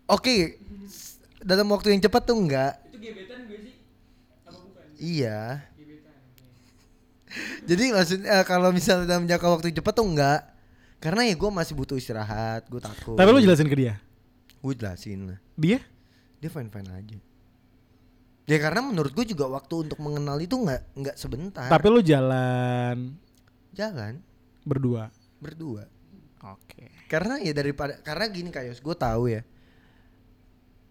[0.04, 0.36] oke
[0.84, 2.72] s- dalam waktu yang cepat tuh enggak.
[2.88, 3.74] itu gebetan gue sih
[4.40, 5.40] apa bukan Iya.
[5.74, 6.46] gebetan oke.
[7.66, 10.40] Jadi maksudnya eh, kalau misalnya dalam jangka waktu cepat tuh enggak.
[10.96, 13.14] Karena ya gue masih butuh istirahat, gue takut.
[13.14, 14.00] Tapi lu jelasin ke dia.
[14.58, 15.38] Gue jelasin lah.
[15.54, 15.78] Dia?
[16.38, 17.18] Dia fine fine aja.
[18.46, 21.66] Ya karena menurut gue juga waktu untuk mengenal itu nggak nggak sebentar.
[21.66, 23.18] Tapi lu jalan
[23.74, 24.22] Jangan
[24.62, 25.10] berdua.
[25.42, 25.84] berdua.
[26.46, 26.88] Oke.
[27.10, 29.42] Karena ya daripada karena gini kayos gue tahu ya.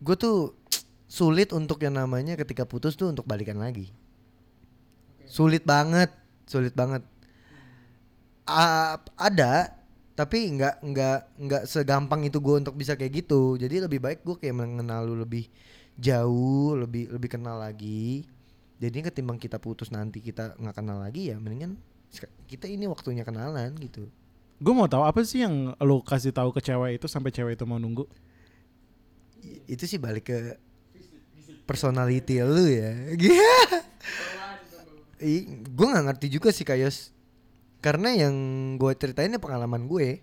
[0.04, 0.52] Gue tuh
[1.08, 3.88] sulit untuk yang namanya ketika putus tuh untuk balikan lagi.
[5.26, 6.12] Sulit banget,
[6.46, 7.08] sulit banget.
[8.46, 9.74] A- ada
[10.16, 13.56] tapi nggak nggak nggak segampang itu gue untuk bisa kayak gitu.
[13.56, 15.48] Jadi lebih baik gue kayak mengenal lu lebih
[16.00, 18.28] jauh, lebih lebih kenal lagi.
[18.76, 21.80] Jadi ketimbang kita putus nanti kita nggak kenal lagi ya mendingan
[22.48, 24.08] kita ini waktunya kenalan gitu.
[24.62, 27.66] Gue mau tahu apa sih yang lu kasih tahu ke cewek itu sampai cewek itu
[27.68, 28.08] mau nunggu?
[29.68, 30.40] Itu sih balik ke
[31.68, 32.94] personality lu ya.
[35.16, 35.48] Iya.
[35.48, 37.16] gue nggak ngerti juga sih kayos.
[37.80, 38.36] Karena yang
[38.76, 40.20] gue ceritain ini pengalaman gue.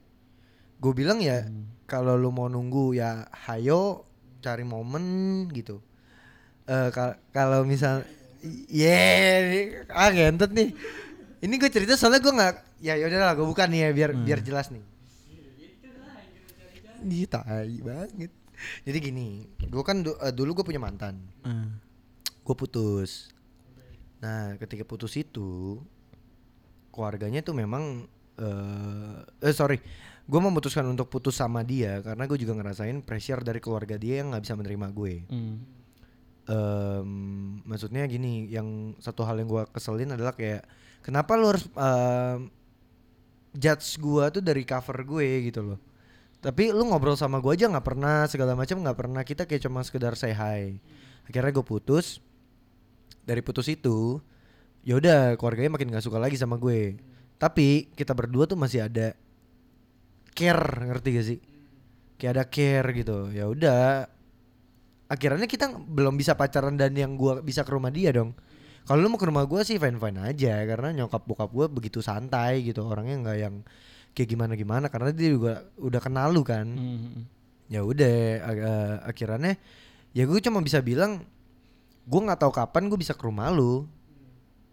[0.77, 1.49] Gue bilang ya
[1.89, 4.05] kalau lu mau nunggu ya hayo
[4.43, 5.05] cari momen
[5.55, 5.79] gitu.
[6.67, 8.03] Eh kal- kalau misal
[8.69, 10.75] yeah, ah gentet nih.
[11.43, 14.41] Ini gue cerita soalnya gue nggak ya yaudah lah gue bukan nih ya biar biar
[14.43, 14.83] jelas nih.
[17.03, 18.31] Ih, tai banget.
[18.87, 19.29] Jadi gini,
[19.59, 21.67] gue kan du- eh, dulu gue punya mantan, Eh.
[22.23, 23.35] gue putus.
[24.23, 25.83] Nah, ketika putus itu,
[26.95, 28.07] keluarganya tuh memang,
[28.39, 29.81] eh, eh sorry,
[30.23, 34.33] gue memutuskan untuk putus sama dia karena gue juga ngerasain pressure dari keluarga dia yang
[34.33, 35.15] nggak bisa menerima gue.
[35.29, 35.57] Hmm.
[36.43, 37.11] Em,
[37.67, 40.67] maksudnya gini, yang satu hal yang gue keselin adalah kayak,
[41.03, 42.51] kenapa lu harus em,
[43.55, 45.79] judge gue tuh dari cover gue gitu loh.
[46.43, 49.87] Tapi lu ngobrol sama gue aja nggak pernah segala macam nggak pernah kita kayak cuma
[49.87, 50.83] sekedar say hi.
[51.29, 52.19] Akhirnya gue putus.
[53.23, 54.19] Dari putus itu,
[54.83, 56.99] ya udah keluarganya makin nggak suka lagi sama gue.
[57.43, 59.19] Tapi kita berdua tuh masih ada
[60.31, 61.39] care ngerti gak sih?
[62.15, 63.35] Kayak ada care gitu.
[63.35, 64.07] Ya udah.
[65.11, 68.33] Akhirnya kita belum bisa pacaran dan yang gua bisa ke rumah dia dong.
[68.87, 71.99] Kalau lu mau ke rumah gua sih fine fine aja karena nyokap bokap gua begitu
[71.99, 73.55] santai gitu orangnya nggak yang
[74.13, 77.25] kayak gimana gimana karena dia juga udah kenal lu kan Hmm.
[77.73, 79.57] ya udah eh, akhirnya
[80.13, 81.25] ya gue cuma bisa bilang
[82.05, 83.89] gue nggak tahu kapan gue bisa ke rumah lu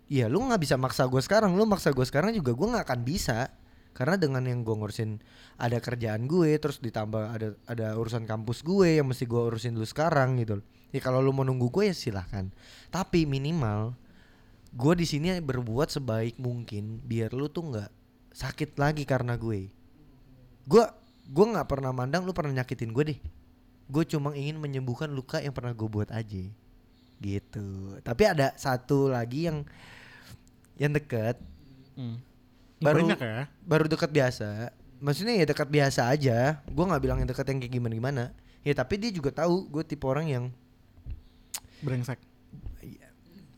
[0.09, 1.53] Iya lu nggak bisa maksa gue sekarang.
[1.53, 3.53] Lu maksa gue sekarang juga gue nggak akan bisa.
[3.93, 5.21] Karena dengan yang gue ngurusin
[5.61, 9.83] ada kerjaan gue terus ditambah ada ada urusan kampus gue yang mesti gue urusin dulu
[9.83, 12.49] sekarang gitu ya kalau lu mau nunggu gue ya silahkan.
[12.89, 13.93] Tapi minimal
[14.69, 17.89] gue di sini berbuat sebaik mungkin biar lu tuh nggak
[18.33, 19.69] sakit lagi karena gue.
[20.65, 20.85] Gue
[21.29, 23.19] gue nggak pernah mandang lu pernah nyakitin gue deh.
[23.89, 26.45] Gue cuma ingin menyembuhkan luka yang pernah gue buat aja.
[27.19, 27.67] Gitu.
[28.01, 29.65] Tapi ada satu lagi yang
[30.79, 31.37] yang deket
[31.93, 32.15] Hmm.
[32.79, 33.51] Baru- Banyak ya?
[33.67, 34.71] baru dekat biasa
[35.03, 38.23] maksudnya ya dekat biasa aja gue nggak bilang yang dekat yang kayak gimana gimana
[38.63, 40.45] ya tapi dia juga tahu gue tipe orang yang
[41.79, 42.19] Brengsek.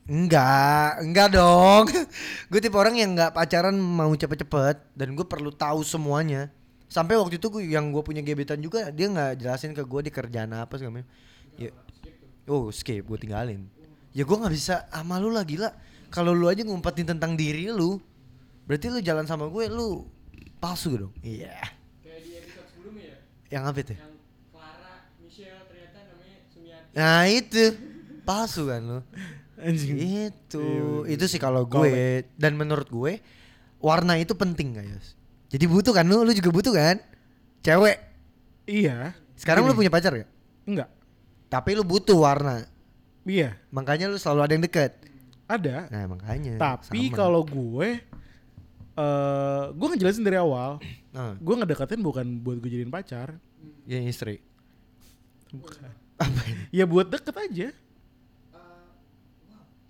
[0.02, 1.86] Enggak, enggak dong.
[2.50, 6.50] gue tipe orang yang enggak pacaran mau cepet-cepet dan gue perlu tahu semuanya
[6.92, 10.12] Sampai waktu itu gua, yang gue punya gebetan juga dia nggak jelasin ke gue di
[10.12, 11.08] kerjaan apa segala macam.
[11.56, 11.72] Ya.
[12.44, 13.64] Oh skip gue tinggalin.
[14.12, 15.72] Ya gue nggak bisa sama lu lah gila.
[16.12, 17.96] Kalau lu aja ngumpetin tentang diri lu,
[18.68, 20.04] berarti lu jalan sama gue lu
[20.60, 21.12] palsu dong.
[21.20, 21.56] Iya.
[22.04, 23.18] Kayak di episode sebelumnya ya,
[23.50, 23.94] Yang apa itu?
[23.96, 24.12] yang
[24.52, 26.92] Clara, Michelle ternyata namanya Sumiati.
[26.92, 27.62] Nah itu
[28.22, 29.00] palsu kan lu.
[29.56, 29.94] Anjing.
[30.28, 30.64] Itu
[31.06, 33.12] Iya, itu sih kalau gue dan menurut gue
[33.78, 35.14] warna itu penting guys.
[35.48, 37.00] Jadi butuh kan lu, lu juga butuh kan?
[37.62, 37.96] Cewek.
[38.66, 39.14] Iya.
[39.34, 39.86] Sekarang lu Gini.
[39.86, 40.30] punya pacar gak?
[40.64, 40.88] Enggak.
[41.46, 42.64] Tapi lu butuh warna.
[43.22, 44.92] Iya, Makanya lu selalu ada yang deket.
[45.48, 45.88] Ada.
[45.88, 46.56] Nah makanya.
[46.58, 48.00] Tapi kalau gue
[48.92, 50.76] eh gue ngejelasin dari awal,
[51.16, 53.40] nah, gue ngedeketin bukan buat gue jadiin pacar.
[53.86, 54.38] ya istri.
[55.52, 55.90] Bukan.
[56.20, 56.64] Apa ini?
[56.70, 57.68] Ya buat deket aja.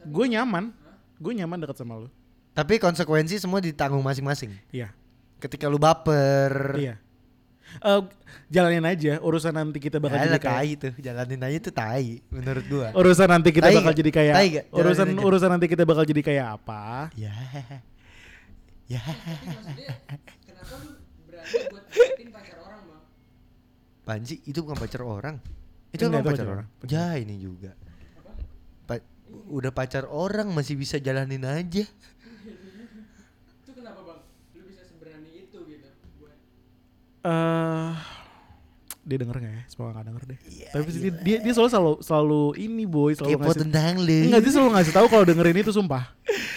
[0.03, 0.75] Gue nyaman.
[1.23, 2.09] Gue nyaman deket sama lu.
[2.53, 4.53] Tapi konsekuensi semua ditanggung masing-masing.
[4.75, 4.91] Iya.
[5.39, 6.77] Ketika lu baper.
[6.77, 6.95] Iya.
[7.75, 8.01] Eh,
[8.49, 11.73] jalanin aja urusan nanti kita bakal Ya jadi lah, kayak tai tuh, jalanin aja tuh
[11.73, 12.89] tai menurut gua.
[12.93, 13.99] urusan nanti kita Tai bakal nggak?
[13.99, 14.49] jadi kayak Tai?
[14.51, 15.21] Jalanin urusan aja.
[15.23, 16.83] urusan nanti kita bakal jadi kayak apa?
[17.15, 17.33] Ya.
[18.87, 19.01] Ya.
[20.43, 20.91] kenapa lu
[21.25, 21.85] berani buat
[22.29, 23.03] pacar orang bang?
[24.03, 25.37] Panji itu bukan pacar orang.
[25.89, 26.67] Itu itu pacar pacar orang.
[26.85, 27.73] Ya ini juga.
[28.85, 29.05] Pa-
[29.49, 31.89] udah pacar orang masih bisa jalanin aja.
[37.23, 37.91] Eh
[39.03, 39.63] dia denger gak ya?
[39.67, 40.39] Semoga gak denger deh.
[40.47, 40.99] Iya, Tapi iya.
[41.03, 44.19] dia, dia dia selalu selalu selalu ini boy selalu Kepo ngasih tentang lu.
[44.31, 46.05] Enggak dia selalu ngasih tahu kalau dengerin itu sumpah.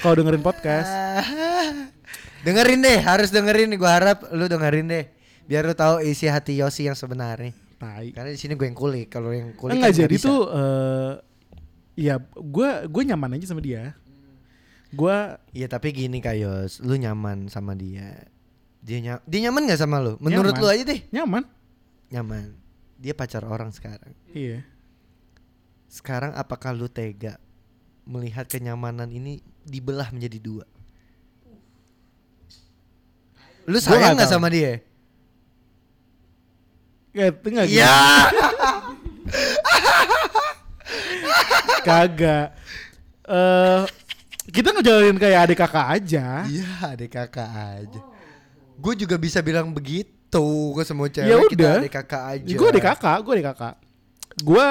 [0.05, 0.91] Kalau dengerin podcast.
[2.45, 3.73] Dengerin deh, harus dengerin.
[3.73, 5.09] Gua harap lu dengerin deh.
[5.49, 7.49] Biar lu tahu isi hati Yosi yang sebenarnya.
[7.81, 8.05] Tai.
[8.13, 9.09] Karena di sini gue yang kulik.
[9.09, 10.29] Kalau yang kulik Enggak kan jadi bisa.
[10.29, 11.11] tuh eh
[11.97, 13.97] ya gue gue nyaman aja sama dia.
[14.93, 15.17] Gue
[15.57, 18.29] Iya tapi gini Kayos, lu nyaman sama dia.
[18.85, 20.13] Dia ny dia nyaman nggak sama lu?
[20.21, 20.61] Menurut Nyaman.
[20.61, 21.01] lu aja deh.
[21.09, 21.43] nyaman.
[22.13, 22.53] Nyaman.
[23.01, 24.13] Dia pacar orang sekarang.
[24.29, 24.61] Iya.
[25.89, 27.41] Sekarang apakah lu tega
[28.05, 30.65] melihat kenyamanan ini dibelah menjadi dua?
[33.65, 34.37] Lu sayang nggak tahu.
[34.37, 34.85] sama dia?
[37.09, 37.81] Kayak enggak gitu.
[37.81, 37.97] Iya.
[41.87, 42.47] Kagak.
[43.25, 43.83] Eh
[44.53, 46.45] kita ngejalanin kayak adik kakak aja.
[46.45, 48.01] Iya, adik kakak aja.
[48.75, 50.43] Gue juga bisa bilang begitu
[50.75, 51.75] ke semua cewek Ya kita udah.
[51.79, 52.53] adik kakak aja.
[52.53, 53.75] Gue adik kakak, gue adik kakak.
[54.39, 54.67] Gue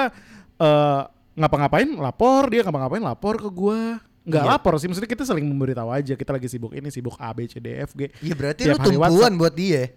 [0.55, 1.01] eh
[1.35, 3.81] ngapa-ngapain lapor, dia ngapa-ngapain lapor ke gue.
[4.25, 4.51] Nggak Iya.
[4.57, 6.13] lapor sih, maksudnya kita saling memberitahu aja.
[6.13, 8.09] Kita lagi sibuk ini, sibuk A, B, C, D, F, G.
[8.21, 9.93] Iya berarti Tiap lu tumpuan buat dia.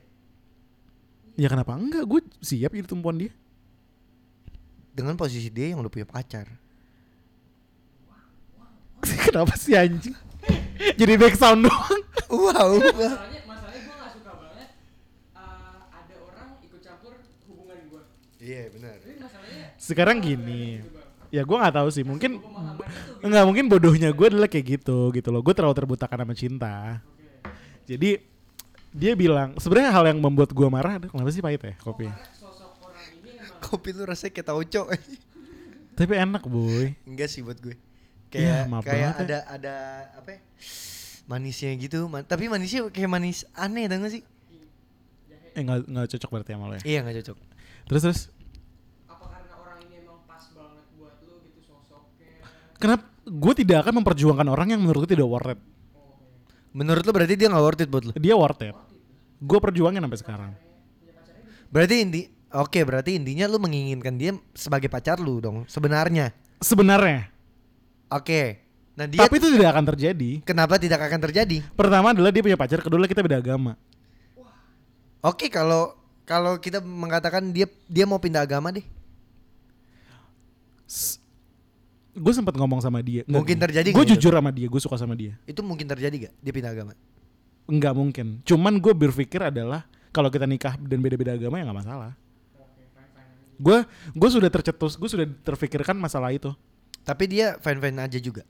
[1.33, 2.05] Ya kenapa enggak?
[2.05, 3.33] Gue siap jadi tumpuan dia.
[4.93, 6.45] Dengan posisi dia yang lu punya pacar.
[9.25, 10.17] kenapa sih anjing?
[10.95, 12.03] jadi back sound doang.
[12.29, 12.83] Wow.
[12.83, 14.69] masalahnya masalahnya gue nggak suka banget
[15.33, 17.13] eh, ada orang ikut campur
[17.47, 18.03] hubungan gue
[18.49, 18.97] Iya benar.
[18.97, 20.81] tapi masalahnya Sekarang gini.
[21.29, 22.41] Ya gue nggak tahu sih, mungkin
[23.21, 25.45] Enggak mungkin bodohnya gue adalah kayak gitu gitu loh.
[25.45, 27.05] Gue terlalu terbutakan sama cinta.
[27.85, 28.17] Jadi
[28.89, 32.09] dia bilang sebenarnya hal yang membuat gue marah adalah kenapa sih pahit ya kopi?
[32.09, 34.83] karena Kopi lu rasanya kayak tauco.
[35.95, 36.97] Tapi enak boy.
[37.05, 37.77] Enggak sih buat gue.
[38.29, 39.25] Iya, Kayak maaf kayak banget ya.
[39.25, 39.75] ada ada
[40.15, 40.31] apa?
[40.31, 40.41] ya,
[41.27, 44.23] Manisnya gitu, man- tapi manisnya kayak manis aneh tau gak sih?
[45.51, 46.83] Eh nggak nggak cocok berarti sama lo ya.
[46.87, 47.37] Iya nggak cocok.
[47.85, 48.21] Terus terus
[49.05, 52.33] apa karena orang ini emang pas banget buat lu gitu sosoknya
[52.79, 55.61] kenapa gue tidak akan memperjuangkan orang yang menurut gue tidak worth it.
[56.73, 58.13] Menurut lu berarti dia nggak worth it buat lu?
[58.17, 58.77] Dia worth it.
[59.39, 60.51] Gue perjuangin sampai sekarang.
[61.69, 66.33] Berarti inti Oke, berarti intinya lu menginginkan dia sebagai pacar lu dong sebenarnya.
[66.65, 67.29] Sebenarnya.
[68.09, 68.65] Oke.
[68.97, 70.31] Nah, dia Tapi itu tidak akan terjadi.
[70.49, 71.61] kenapa tidak akan terjadi?
[71.77, 73.77] Pertama adalah dia punya pacar, kedua kita beda agama.
[75.21, 75.93] Oke, kalau
[76.25, 78.83] kalau kita mengatakan dia dia mau pindah agama deh.
[82.13, 83.23] Gue sempat ngomong sama dia.
[83.29, 84.21] Mungkin terjadi Gue nggak itu?
[84.21, 85.37] jujur sama dia, gue suka sama dia.
[85.45, 86.93] Itu mungkin terjadi gak dia pindah agama?
[87.69, 88.27] Enggak mungkin.
[88.43, 92.13] Cuman gue berpikir adalah kalau kita nikah dan beda-beda agama ya nggak masalah.
[93.59, 93.83] Gue
[94.15, 96.51] gue sudah tercetus, gue sudah terfikirkan masalah itu.
[97.03, 98.43] Tapi dia fine-fine aja juga.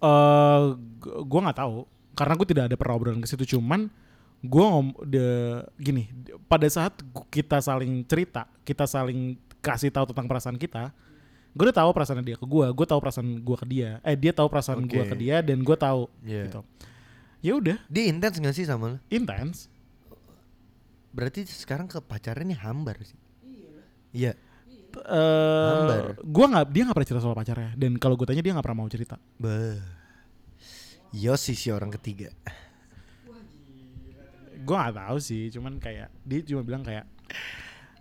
[0.00, 0.62] Eh,
[1.04, 1.84] gue nggak tahu
[2.16, 3.56] karena gue tidak ada pernah obrolan ke situ.
[3.56, 3.92] Cuman
[4.40, 5.24] gue ngom de,
[5.76, 6.96] gini, de- pada saat
[7.28, 10.88] kita saling cerita, kita saling kasih tahu tentang perasaan kita,
[11.50, 14.30] gue udah tahu perasaan dia ke gue, gue tahu perasaan gue ke dia, eh dia
[14.30, 15.10] tahu perasaan gue Oke.
[15.10, 16.46] ke dia dan gue tahu Iya.
[16.46, 16.60] gitu.
[17.40, 18.98] Ya udah, Dia intens gak sih sama lu?
[19.08, 19.66] intens.
[21.10, 23.18] Berarti sekarang ke pacarnya nih hambar sih.
[24.12, 24.34] Iya.
[24.90, 26.18] eh Hambar.
[26.18, 28.78] gue nggak dia nggak pernah cerita soal pacarnya dan kalau gue tanya dia nggak pernah
[28.78, 29.78] mau cerita Bah.
[31.10, 32.30] Yosi si orang ketiga.
[34.60, 37.06] gue gak tahu sih cuman kayak dia cuma bilang kayak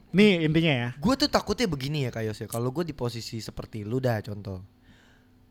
[0.09, 2.47] nih intinya ya Gue tuh takutnya begini ya Kayos ya.
[2.49, 4.59] Kalau gue di posisi seperti lu dah contoh.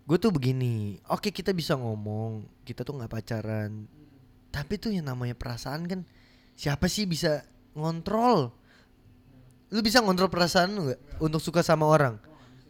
[0.08, 0.98] Gue tuh begini.
[1.12, 2.64] Oke kita bisa ngomong.
[2.64, 3.86] Kita tuh nggak pacaran.
[4.48, 6.00] Tapi tuh yang namanya perasaan kan.
[6.58, 7.44] Siapa sih bisa
[7.76, 8.50] ngontrol?
[9.68, 11.00] Lu bisa ngontrol perasaan lu nggak?
[11.20, 12.16] Untuk suka sama orang?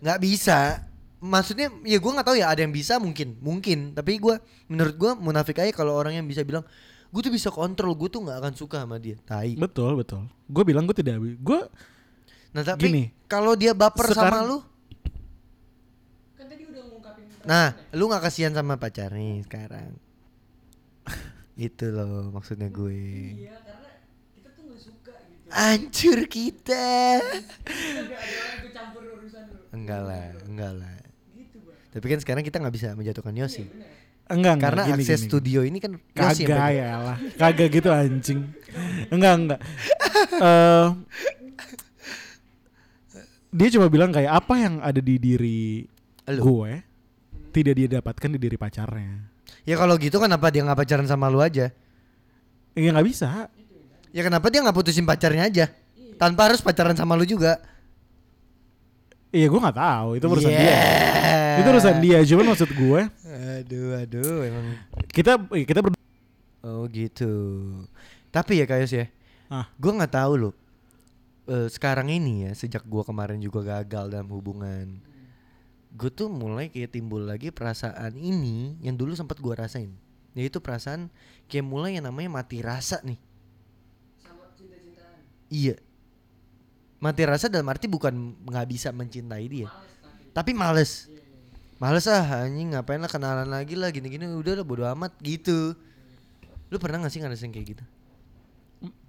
[0.02, 0.82] Nggak bisa.
[1.18, 4.38] Maksudnya ya gue nggak tahu ya ada yang bisa mungkin mungkin tapi gue
[4.70, 6.62] menurut gue munafik aja kalau orang yang bisa bilang
[7.08, 10.62] gue tuh bisa kontrol gue tuh nggak akan suka sama dia tai betul betul gue
[10.62, 11.60] bilang gue tidak gue
[12.50, 14.58] nah tapi Gini, kalau dia baper sama sekarang- lu
[16.34, 17.96] kan tadi udah ngungkapin Nah, perasaannya.
[17.96, 19.90] lu gak kasihan sama pacarnya sekarang.
[21.58, 23.00] Itu loh maksudnya gue.
[23.40, 23.90] iya karena
[24.32, 26.86] kita tuh nggak suka gitu Hancur kita.
[27.18, 30.96] Kita nggak ada orang ikut campur urusan lu Enggak lah, enggak lah.
[31.34, 33.64] gitu bang Tapi kan sekarang kita nggak bisa menjatuhkan Yosi.
[33.66, 33.90] bener
[34.28, 35.28] enggak enggak Karena gini, akses gini.
[35.28, 36.70] studio ini kan kagak pegang.
[36.70, 38.40] ya lah kagak gitu anjing
[39.08, 39.60] enggak enggak
[40.34, 40.86] Eh
[43.48, 45.80] dia cuma bilang kayak apa yang ada di diri
[46.28, 46.60] Lu.
[46.60, 46.72] gue
[47.50, 49.24] tidak dia dapatkan di diri pacarnya
[49.64, 51.72] Ya kalau gitu kenapa dia nggak pacaran sama lu aja?
[52.72, 53.48] ya nggak bisa
[54.08, 55.66] Ya kenapa dia nggak putusin pacarnya aja?
[56.16, 57.60] Tanpa harus pacaran sama lu juga.
[59.30, 60.76] Iya gue nggak tahu itu urusan dia
[61.28, 61.60] Yeah.
[61.60, 63.00] itu urusan dia cuman maksud gue
[63.58, 64.66] Aduh, aduh, emang.
[65.10, 65.92] kita eh, kita ber
[66.58, 67.30] Oh gitu.
[68.28, 69.06] Tapi ya Kayos ya,
[69.46, 69.66] Ah.
[69.74, 70.54] gue nggak tahu loh.
[71.44, 75.00] Eh, sekarang ini ya, sejak gue kemarin juga gagal dalam hubungan,
[75.90, 79.90] gue tuh mulai kayak timbul lagi perasaan ini yang dulu sempat gue rasain.
[80.34, 81.08] Yaitu perasaan
[81.46, 83.16] kayak mulai yang namanya mati rasa nih.
[84.18, 85.76] sama cinta-cintaan Iya.
[86.98, 88.10] Mati rasa dalam arti bukan
[88.42, 91.06] nggak bisa mencintai dia, males tapi males.
[91.06, 91.76] iya iya iya.
[91.78, 95.78] Males ah anjing ngapain lah kenalan lagi lah gini-gini udah lah bodo amat gitu.
[96.68, 97.84] Lu pernah gak sih ngerasain kayak gitu?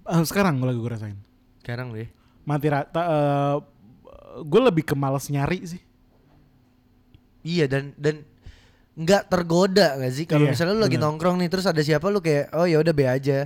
[0.02, 1.18] eh, sekarang gue lagi gue rasain
[1.58, 2.08] Sekarang lu ya.
[2.42, 3.56] mati rata eh,
[4.40, 5.82] gue lebih ke males nyari sih
[7.40, 8.24] Iya dan dan
[8.92, 11.06] nggak tergoda gak sih kalau Iya, misalnya lu lagi bener.
[11.06, 13.44] nongkrong nih terus ada siapa lu kayak oh ya udah be aja.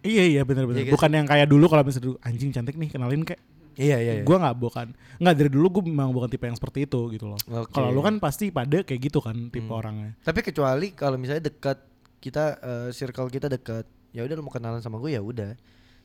[0.00, 2.88] iya iya benar-benar Iya kan bukan yang kayak dulu kalau misalnya dulu, anjing cantik nih
[2.88, 3.40] kenalin kayak
[3.78, 4.12] Iya iya.
[4.20, 4.22] iya.
[4.22, 4.86] gue nggak bukan
[5.18, 7.70] nggak dari dulu gue memang bukan tipe yang seperti itu gitu loh Oke.
[7.70, 9.78] kalau lu kan pasti pada kayak gitu kan tipe Hmm.
[9.78, 11.78] orangnya Tapi kecuali kalau misalnya dekat
[12.20, 15.56] kita eh, circle kita dekat, ya udah lu mau kenalan sama gue ya udah.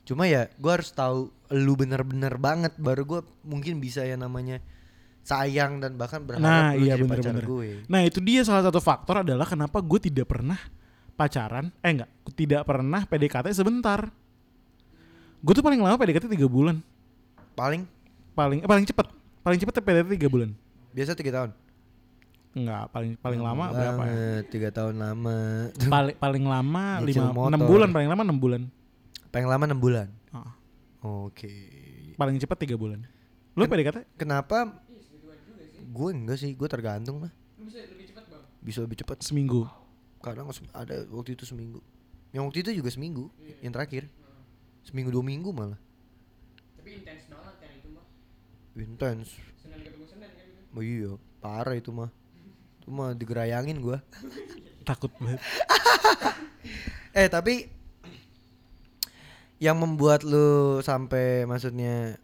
[0.06, 4.62] Cuma ya gue harus tahu lu bener-bener banget baru gue mungkin bisa ya namanya
[5.20, 7.68] sayang dan bahkan berharap nah lu iya jadi pacar bener-bener gue.
[7.90, 10.54] nah itu dia salah satu faktor adalah kenapa gue tidak pernah
[11.18, 14.06] pacaran eh enggak tidak pernah PDKT sebentar
[15.42, 16.78] gue tuh paling lama PDKT tiga bulan
[17.56, 17.82] Paling
[18.36, 19.06] paling eh, paling cepet
[19.40, 20.50] paling cepet PDKT tiga bulan
[20.92, 21.50] biasa tiga tahun.
[22.52, 25.36] enggak paling paling lama berapa ya Tiga tahun lama.
[25.94, 28.62] paling paling lama lima enam bulan paling lama enam bulan
[29.28, 30.08] Paling lama enam bulan.
[30.32, 30.56] Ah,
[31.02, 31.52] Oke.
[32.16, 33.04] paling cepat tiga bulan
[33.52, 34.84] lu Ken- PDKT Kenapa?
[35.86, 37.32] Gue enggak sih, gue tergantung lah.
[37.56, 39.16] bisa lebih cepat bang Bisa lebih cepat.
[39.20, 39.64] seminggu
[40.20, 41.80] Kadang ada waktu itu seminggu.
[42.32, 43.24] Yang waktu itu juga seminggu.
[43.38, 43.56] Iya.
[43.62, 44.02] Yang terakhir.
[44.82, 45.78] Seminggu dua minggu malah.
[46.76, 48.06] tapi intens banget kan itu mah
[48.76, 49.32] Intens.
[49.56, 51.10] senin ketemu senin kan itu Oh iya,
[51.40, 52.12] parah itu mah.
[52.80, 54.00] Itu mah digerayangin gua.
[54.88, 55.42] takut banget
[57.18, 57.66] Eh tapi
[59.58, 62.20] yang membuat lu sampai maksudnya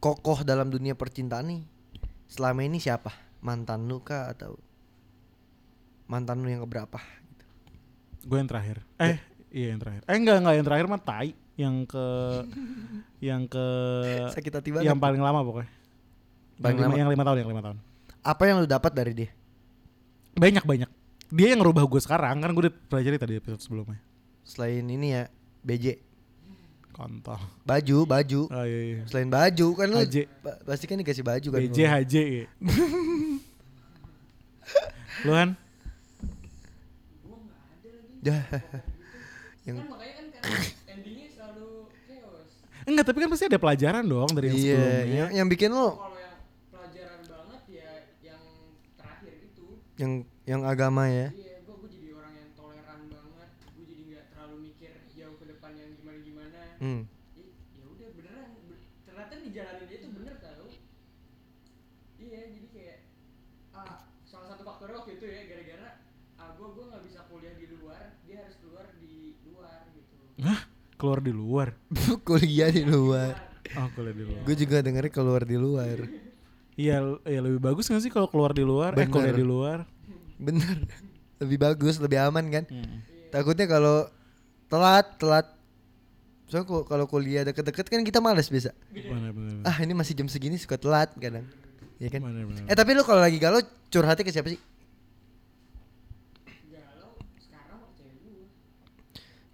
[0.00, 1.62] kokoh dalam dunia percintaan nih
[2.30, 3.12] selama ini siapa?
[3.42, 4.56] Mantan lu kah atau
[6.08, 7.02] mantan lu yang keberapa?
[8.26, 9.22] gue yang terakhir eh
[9.54, 12.06] iya yang terakhir eh enggak enggak yang terakhir mah tai yang ke
[13.18, 13.64] yang ke
[14.36, 14.86] Sakit hati banget.
[14.86, 15.70] yang paling lama pokoknya
[16.56, 16.96] Paling yang, lima, lama.
[16.98, 17.76] yang lima tahun yang lima tahun
[18.22, 19.30] Apa yang lu dapat dari dia?
[20.32, 20.90] banyak banyak
[21.26, 23.98] dia yang ngerubah gue sekarang kan gue udah pernah cerita di episode sebelumnya
[24.42, 25.26] Selain ini ya,
[25.60, 25.98] BJ.
[26.88, 28.40] kontol Baju, baju.
[28.46, 29.00] oh iya, iya.
[29.04, 30.16] Selain baju kan lu HJ.
[30.62, 31.60] pasti kan dikasih baju kan.
[31.62, 32.44] BJ HJ ya.
[35.22, 35.48] lu kan
[39.62, 41.68] yang kan makanya kan karena endingnya selalu
[42.06, 42.50] chaos
[42.86, 45.88] enggak tapi kan pasti ada pelajaran dong dari yang iya, sebelumnya yang, yang bikin lu
[45.90, 46.36] kalau yang
[46.70, 47.90] pelajaran banget ya
[48.24, 48.42] yang
[48.94, 49.66] terakhir itu
[49.98, 50.12] yang
[50.46, 51.28] yang agama ya.
[51.32, 55.44] iya gua gua jadi orang yang toleran banget gua jadi nggak terlalu mikir jauh ke
[55.46, 57.02] depan yang gimana gimana Hmm.
[57.74, 60.66] ya udah beneran Be- ternyata di jalan dia tuh bener tau
[62.16, 62.98] iya jadi kayak
[63.72, 65.88] ah salah satu faktornya waktu itu ya gara-gara
[66.36, 70.68] ah gua gua nggak bisa kuliah di luar dia harus keluar di luar gitu Hah?
[70.96, 71.68] Keluar di luar
[72.26, 73.32] Kuliah di luar.
[73.74, 75.96] oh keluar di luar Gue juga dengernya keluar di luar.
[76.74, 79.10] iya ya lebih bagus gak sih kalau keluar di luar eh Bener.
[79.10, 79.78] kuliah di luar
[80.36, 80.76] Bener.
[81.36, 82.64] Lebih bagus, lebih aman kan?
[82.64, 83.04] Hmm.
[83.28, 84.08] Takutnya kalau
[84.66, 85.44] telat, telat
[86.48, 88.72] kok- kalau kuliah deket-deket kan kita males biasa.
[88.88, 89.60] Bener, bener, bener.
[89.62, 91.44] Ah ini masih jam segini suka telat kadang.
[91.96, 92.20] Iya kan?
[92.22, 92.64] Bener, bener.
[92.64, 94.56] Eh tapi lu kalau lagi galau curhatnya ke siapa sih?
[96.66, 98.48] galau sekarang sama cewek gue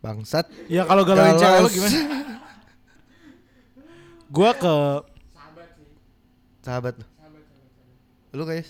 [0.02, 0.50] Bangsat.
[0.66, 1.70] Ya kalau galauin cewek lu Galau.
[1.70, 1.98] gimana?
[4.26, 4.74] Gua ke
[5.30, 5.86] sahabat sih
[6.58, 7.06] Sahabat lu.
[7.06, 7.44] sahabat
[8.32, 8.68] Lu guys.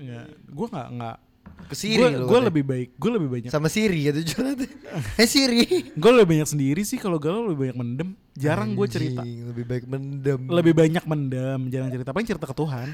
[0.00, 1.16] ya, gua nggak nggak
[1.60, 2.24] Ke Siri gua, lu.
[2.24, 3.50] gua lebih baik, gua lebih banyak.
[3.50, 4.64] sama Siri gitu curhatnya.
[5.20, 5.92] Eh Siri.
[5.92, 8.08] Gua lebih banyak sendiri sih kalau galau lebih banyak mendem.
[8.32, 9.20] Jarang gue cerita.
[9.20, 10.40] Lebih baik mendem.
[10.46, 12.10] Lebih banyak mendem, jarang cerita.
[12.10, 12.88] Paling cerita ke Tuhan.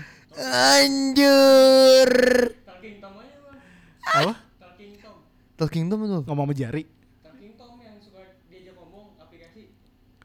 [0.74, 2.11] Anjur.
[4.02, 4.32] Apa?
[5.57, 6.23] Talking tom tuh.
[6.25, 6.83] Ngomong sama jari.
[7.21, 9.73] talking tom yang suka diajak ngomong aplikasi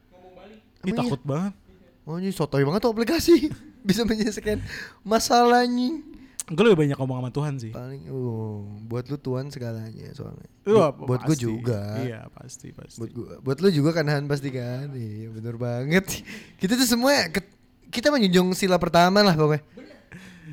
[0.08, 1.54] ngomong balik Ih Emang takut banget.
[2.02, 3.34] Oh ini sotoy banget tuh aplikasi.
[3.88, 4.62] Bisa menyelesaikan
[5.02, 6.02] masalah anjing.
[6.42, 7.70] Gue lebih banyak ngomong sama Tuhan sih.
[7.70, 10.46] Paling oh, buat lu Tuhan segalanya soalnya.
[10.66, 12.02] Bu- buat gue juga.
[12.02, 12.98] Iya pasti pasti.
[12.98, 14.90] Buat gua, buat lu juga kan Han pasti kan.
[14.90, 16.02] Iya bener banget.
[16.60, 17.46] Kita tuh semua ke-
[17.92, 19.62] kita menjunjung sila pertama lah pokoknya.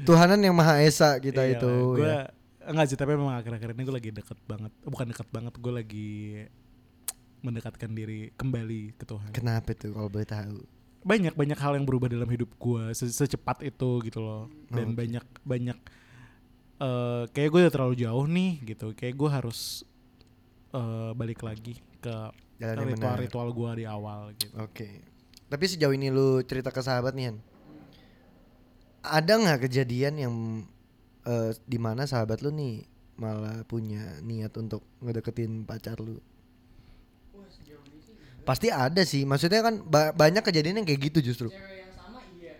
[0.03, 1.73] Tuhanan yang Maha Esa kita Iya, itu.
[1.97, 2.27] Gue ya.
[2.69, 4.71] Enggak sih tapi memang akhir-akhir ini gue lagi deket banget.
[4.85, 6.09] Bukan dekat banget, gue lagi
[7.41, 9.31] mendekatkan diri kembali ke Tuhan.
[9.33, 10.59] Kenapa tuh kalau boleh tahu?
[10.99, 14.99] banyak banyak hal yang berubah dalam hidup gue secepat itu gitu loh dan Oke.
[14.99, 15.77] banyak banyak
[16.79, 19.87] eh kayak gue udah terlalu jauh nih gitu kayak gue harus
[20.75, 22.15] eh balik lagi ke
[22.59, 23.23] Jalan yang ritual benar.
[23.23, 25.07] ritual gue di awal gitu Oke.
[25.47, 27.37] Tapi sejauh ini lu cerita ke sahabat nih Han.
[28.99, 30.35] Ada nggak kejadian yang
[31.25, 32.83] eh di mana sahabat lu nih
[33.15, 36.19] malah punya niat untuk ngedeketin pacar lu?
[38.41, 39.23] Pasti ada sih.
[39.23, 41.47] Maksudnya kan ba- banyak kejadian yang kayak gitu justru.
[41.49, 42.55] cewek yang sama iya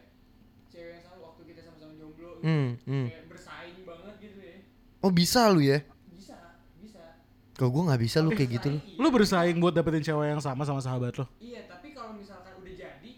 [0.70, 2.46] cewek yang sama waktu kita sama-sama jomblo gitu.
[2.46, 3.08] Hmm, hmm.
[3.10, 4.58] kayak bersaing banget gitu ya
[5.00, 5.80] Oh bisa lu ya?
[6.12, 6.38] bisa
[6.78, 7.04] bisa
[7.56, 8.78] Kalau gua nggak bisa lu kayak gitu lu.
[8.78, 9.02] Bersaing, iya.
[9.02, 12.74] lu bersaing buat dapetin cewek yang sama sama sahabat lo Iya, tapi kalau misalkan udah
[12.76, 13.12] jadi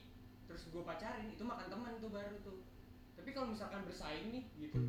[0.47, 2.57] terus gue pacarin itu makan teman tuh baru tuh.
[3.13, 4.79] Tapi kalau misalkan bersaing nih gitu.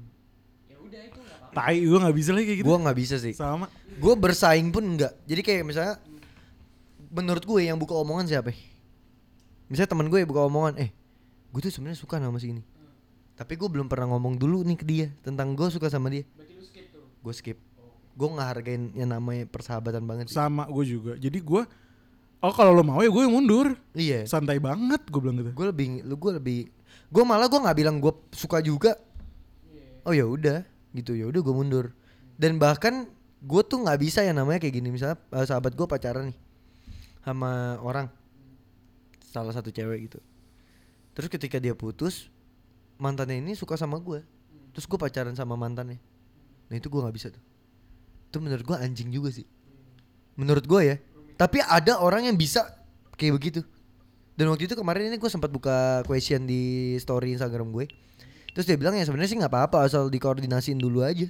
[0.72, 1.54] Ya udah itu enggak apa-apa.
[1.54, 3.34] tai gue nggak bisa lagi kayak gitu Gua nggak bisa sih.
[3.36, 5.12] sama Gue bersaing pun enggak.
[5.28, 5.94] Jadi kayak misalnya
[7.12, 8.48] menurut gue yang buka omongan siapa?
[8.48, 8.58] ya?
[9.68, 10.90] Misalnya teman gue buka omongan, eh
[11.48, 12.64] gue tuh sebenarnya suka sama si ini.
[13.32, 16.24] Tapi gue belum pernah ngomong dulu nih ke dia tentang gue suka sama dia.
[16.32, 17.04] Berarti lu skip tuh.
[17.20, 17.58] Gue skip.
[18.12, 20.36] Gue nggak hargain yang namanya persahabatan banget sih.
[20.36, 21.62] sama gue juga jadi gue
[22.42, 24.28] oh kalau lo mau ya gue yang mundur Iya.
[24.28, 26.60] santai banget gue bilang gitu Gue lebih, lu gue lebih,
[27.08, 29.00] gue malah gue nggak bilang gue suka juga.
[30.02, 31.86] Oh ya udah, gitu ya udah gue mundur.
[32.36, 33.06] Dan bahkan
[33.42, 36.38] gue tuh nggak bisa yang namanya kayak gini misalnya eh, sahabat gue pacaran nih
[37.22, 38.06] sama orang
[39.32, 40.18] salah satu cewek gitu.
[41.12, 42.28] Terus ketika dia putus
[43.00, 44.22] mantannya ini suka sama gue.
[44.72, 46.00] Terus gue pacaran sama mantannya.
[46.68, 47.42] Nah itu gue nggak bisa tuh.
[48.32, 49.44] Itu menurut gue anjing juga sih.
[50.38, 50.96] Menurut gue ya.
[51.36, 52.64] Tapi ada orang yang bisa
[53.18, 53.60] kayak begitu.
[54.32, 57.84] Dan waktu itu kemarin ini gue sempat buka question di story Instagram gue.
[58.52, 61.28] Terus dia bilang ya sebenarnya sih nggak apa-apa asal dikoordinasiin dulu aja.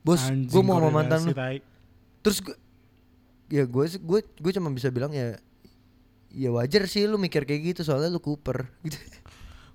[0.00, 1.32] Bos, gue mau sama mantan lu.
[2.22, 2.56] Terus gue,
[3.50, 5.38] ya gue sih gue gue cuma bisa bilang ya,
[6.30, 8.98] ya wajar sih lu mikir kayak gitu soalnya lu Cooper gitu.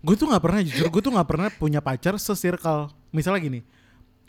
[0.02, 3.60] gue tuh nggak pernah jujur gue tuh nggak pernah punya pacar sesirkel misalnya gini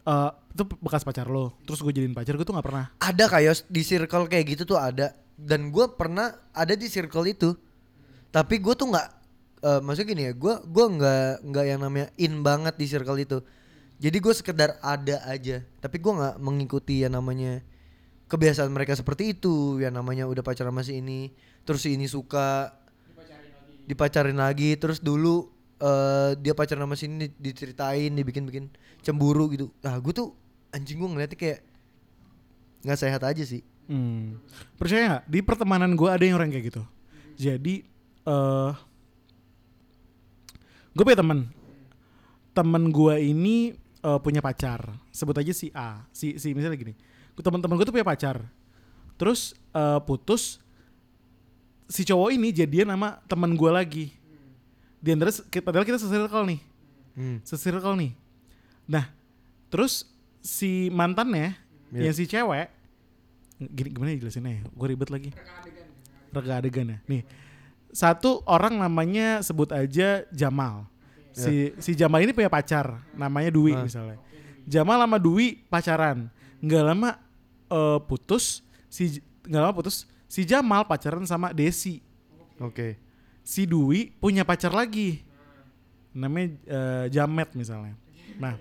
[0.02, 3.66] eh itu bekas pacar lo terus gue jadiin pacar gue tuh nggak pernah Ada kayak
[3.66, 5.16] di circle kayak gitu tuh ada.
[5.32, 7.50] Dan gue pernah ada di circle itu.
[8.30, 9.08] Tapi gue tuh nggak,
[9.62, 13.38] eh maksudnya gini ya, gue gue nggak nggak yang namanya in banget di circle itu.
[14.02, 15.62] Jadi gue sekedar ada aja.
[15.78, 17.62] Tapi gue nggak mengikuti yang namanya
[18.26, 19.78] kebiasaan mereka seperti itu.
[19.78, 21.30] Yang namanya udah pacaran sama si ini,
[21.62, 22.74] terus si ini suka
[23.82, 24.78] Dipacarin lagi.
[24.78, 25.50] terus dulu
[25.82, 28.70] eh dia pacaran sama ini diceritain, dibikin-bikin
[29.02, 29.70] cemburu gitu.
[29.82, 30.34] Ah gue tuh
[30.70, 31.60] anjing gue ngeliatnya kayak
[32.82, 33.62] nggak sehat aja sih.
[33.90, 34.38] Hmm.
[34.78, 36.82] Percaya nggak di pertemanan gue ada yang orang kayak gitu.
[37.38, 37.82] Jadi
[38.26, 38.72] eh
[40.92, 41.48] gue punya temen,
[42.52, 43.56] temen gue ini
[43.98, 44.84] eh, punya pacar.
[45.08, 46.94] Sebut aja si A, si si misalnya gini.
[47.34, 48.44] Teman-teman gue tuh punya pacar.
[49.16, 50.60] Terus eh, putus
[51.88, 54.06] si cowok ini jadian sama temen gue lagi.
[55.02, 56.60] Di antara padahal kita se-circle nih
[57.12, 57.44] Hmm.
[57.44, 58.16] se-circle nih.
[58.88, 59.04] Nah,
[59.68, 60.08] terus
[60.40, 61.52] si mantannya
[61.92, 62.08] Iya.
[62.08, 62.72] yang si cewek
[63.60, 64.64] gini gimana ya jelasinnya?
[64.72, 65.28] Gue ribet lagi.
[66.32, 66.98] Rega adegan ya.
[67.04, 67.22] Nih.
[67.92, 70.88] Satu orang namanya sebut aja Jamal.
[71.32, 73.84] Si si Jamal ini punya pacar namanya Dwi Ah.
[73.84, 74.16] misalnya.
[74.64, 76.28] Jamal sama Dwi pacaran.
[76.60, 77.10] Nggak lama
[77.68, 82.00] eh, putus si nggak lama putus si Jamal pacaran sama Desi.
[82.60, 82.96] Oke.
[83.44, 85.20] Si Dwi punya pacar lagi.
[86.12, 87.96] Namanya eh, Jamet misalnya.
[88.36, 88.56] Nah,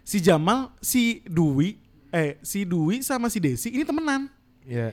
[0.00, 1.76] si Jamal, si Dwi
[2.08, 4.28] eh si Dwi sama si Desi ini temenan.
[4.64, 4.92] Iya.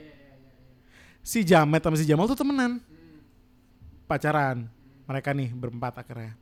[1.26, 2.78] Si Jamet sama si Jamal tuh temenan.
[4.06, 4.70] Pacaran.
[5.06, 6.38] Mereka nih berempat akhirnya.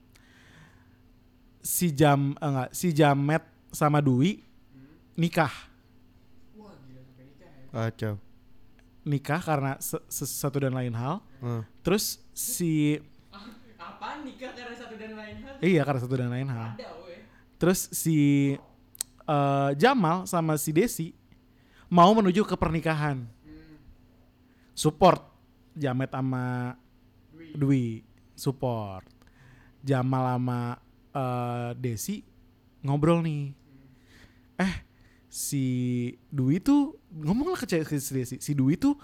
[1.64, 3.40] Si Jam eh, enggak, si Jamet
[3.72, 4.44] sama Dwi
[5.16, 5.48] nikah.
[6.54, 7.50] Wah gila sampai nikah.
[7.72, 8.14] Kacau.
[9.04, 11.24] Nikah karena se- se- satu dan lain hal.
[11.40, 11.62] Heeh.
[11.80, 13.00] Terus si
[13.80, 15.54] Apaan nikah karena satu dan lain hal?
[15.60, 16.76] iya karena satu dan lain hal.
[16.76, 16.88] Ada.
[17.56, 18.16] Terus si
[19.24, 21.16] eh, Jamal sama si Desi
[21.88, 23.24] mau menuju ke pernikahan.
[24.74, 25.22] Support
[25.74, 26.74] Jamet sama
[27.54, 28.02] Dwi
[28.34, 29.06] support.
[29.82, 30.60] Jamal sama
[31.14, 32.22] eh, Desi
[32.84, 33.54] ngobrol nih.
[34.58, 34.74] Eh
[35.30, 35.64] si
[36.30, 38.36] Dwi tuh ngomong lah ke Desi.
[38.38, 38.94] Si Dwi tuh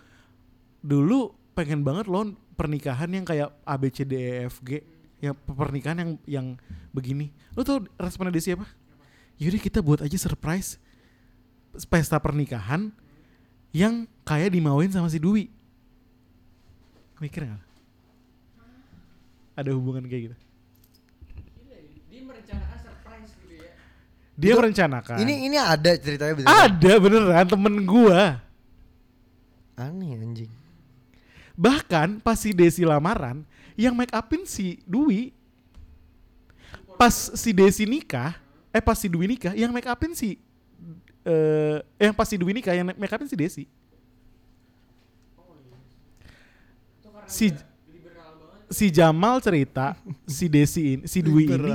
[0.81, 4.81] dulu pengen banget loh pernikahan yang kayak A B C D E F G
[5.21, 6.47] yang pernikahan yang yang
[6.95, 7.31] begini.
[7.53, 8.65] Lo tau responnya Desi apa?
[9.41, 10.77] Yaudah kita buat aja surprise
[11.87, 12.93] pesta pernikahan
[13.71, 15.60] yang kayak dimauin sama si Dwi.
[17.21, 17.63] Mikir nggak?
[19.61, 20.37] Ada hubungan kayak gitu.
[21.61, 21.85] Gila ya.
[22.09, 23.73] Dia merencanakan surprise gitu ya.
[24.41, 25.17] Dia merencanakan.
[25.21, 26.57] Ini ini ada ceritanya beneran.
[26.65, 28.41] ada beneran temen gua.
[29.77, 30.53] Aneh anjing.
[31.61, 33.45] Bahkan pas si Desi lamaran,
[33.77, 35.37] yang make upin si Dwi.
[36.97, 38.37] Pas si Desi nikah,
[38.73, 40.41] eh pas si Dwi nikah, yang make upin si
[41.21, 43.65] eh yang pas si Dwi nikah, yang make upin si Desi.
[45.37, 45.77] Oh iya.
[47.01, 47.55] Itu karena Si
[48.71, 51.71] si Jamal cerita si Desi ini, si Dwi ini,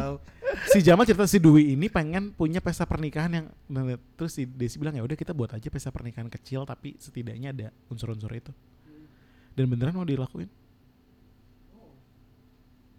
[0.71, 3.83] si Jamal cerita si Dwi ini pengen punya pesta pernikahan yang nah,
[4.15, 7.67] terus si Desi bilang ya udah kita buat aja pesta pernikahan kecil tapi setidaknya ada
[7.91, 8.51] unsur-unsur itu.
[9.55, 10.51] Dan beneran mau dilakuin.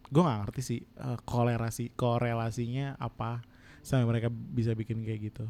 [0.07, 3.42] Gue gak ngerti sih eh, korelasi korelasinya apa
[3.84, 5.44] sampai mereka bisa bikin kayak gitu.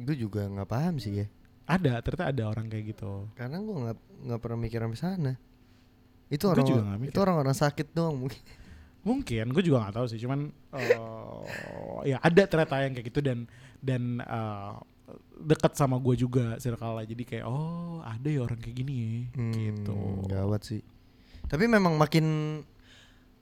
[0.00, 1.26] Gue juga nggak paham sih ya.
[1.68, 3.28] Ada ternyata ada orang kayak gitu.
[3.36, 3.98] Karena gue nggak
[4.28, 5.32] nggak pernah mikir sampai sana.
[6.32, 7.12] Itu orang juga nggak mikir.
[7.12, 8.40] itu orang-orang sakit doang mungkin.
[9.02, 13.44] Mungkin gue juga nggak tahu sih, cuman eh, ya ada ternyata yang kayak gitu dan
[13.82, 14.72] dan eh,
[15.42, 19.08] dekat sama gue juga circle jadi kayak oh ada ya orang kayak gini ya
[19.74, 19.92] gitu.
[19.92, 20.80] Hmm, Gawat sih.
[21.50, 22.24] Tapi memang makin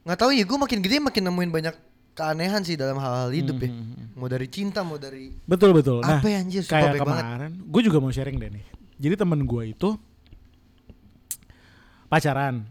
[0.01, 1.75] nggak tahu ya gue makin gede makin nemuin banyak
[2.11, 3.69] keanehan sih dalam hal-hal hidup ya.
[3.69, 4.17] Mhm.
[4.17, 6.01] Mau dari cinta, mau dari Betul betul.
[6.03, 8.65] Nah apa ya anjir, kayak kemarin, gue juga mau sharing deh nih.
[8.97, 9.89] Jadi temen gue itu
[12.11, 12.67] pacaran,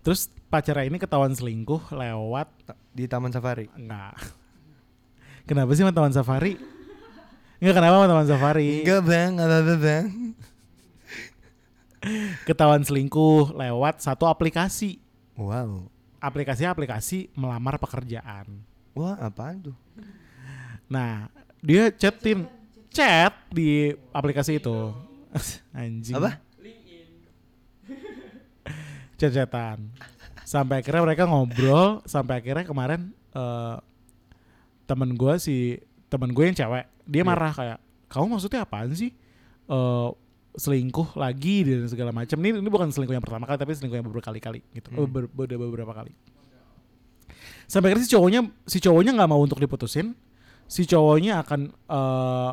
[0.00, 2.48] terus pacarnya ini ketahuan selingkuh lewat
[2.90, 3.68] di Taman Safari.
[3.76, 4.16] enggak.
[5.48, 6.54] Kenapa sih sama taman safari?
[7.58, 8.86] Enggak kenapa sama taman safari?
[8.86, 10.06] Enggak bang, nggak apa-apa bang.
[12.48, 15.02] ketahuan selingkuh lewat satu aplikasi.
[15.34, 15.90] Wow.
[16.22, 18.62] Aplikasinya aplikasi melamar pekerjaan.
[18.94, 19.76] Wah apaan tuh?
[20.86, 21.26] Nah,
[21.58, 22.46] dia chatin
[22.94, 24.94] chat di aplikasi itu.
[25.74, 26.14] Anjing.
[26.14, 26.38] Apa?
[29.20, 29.92] Chat-chatan.
[30.42, 33.76] Sampai akhirnya mereka ngobrol, sampai akhirnya kemarin eh
[34.88, 35.76] temen gue si
[36.10, 37.28] temen gue yang cewek, dia Iya.
[37.28, 37.78] marah kayak,
[38.10, 39.12] kamu maksudnya apaan sih?
[39.68, 40.08] Eh
[40.50, 42.34] selingkuh lagi dan segala macam.
[42.34, 44.90] Ini ini bukan selingkuh yang pertama kali, tapi selingkuh yang beberkali-kali gitu.
[44.90, 45.06] Hmm.
[45.06, 46.10] Ber- ber- beberapa kali.
[47.70, 50.18] Sampai akhirnya si cowoknya si cowoknya nggak mau untuk diputusin.
[50.66, 52.50] Si cowoknya akan eh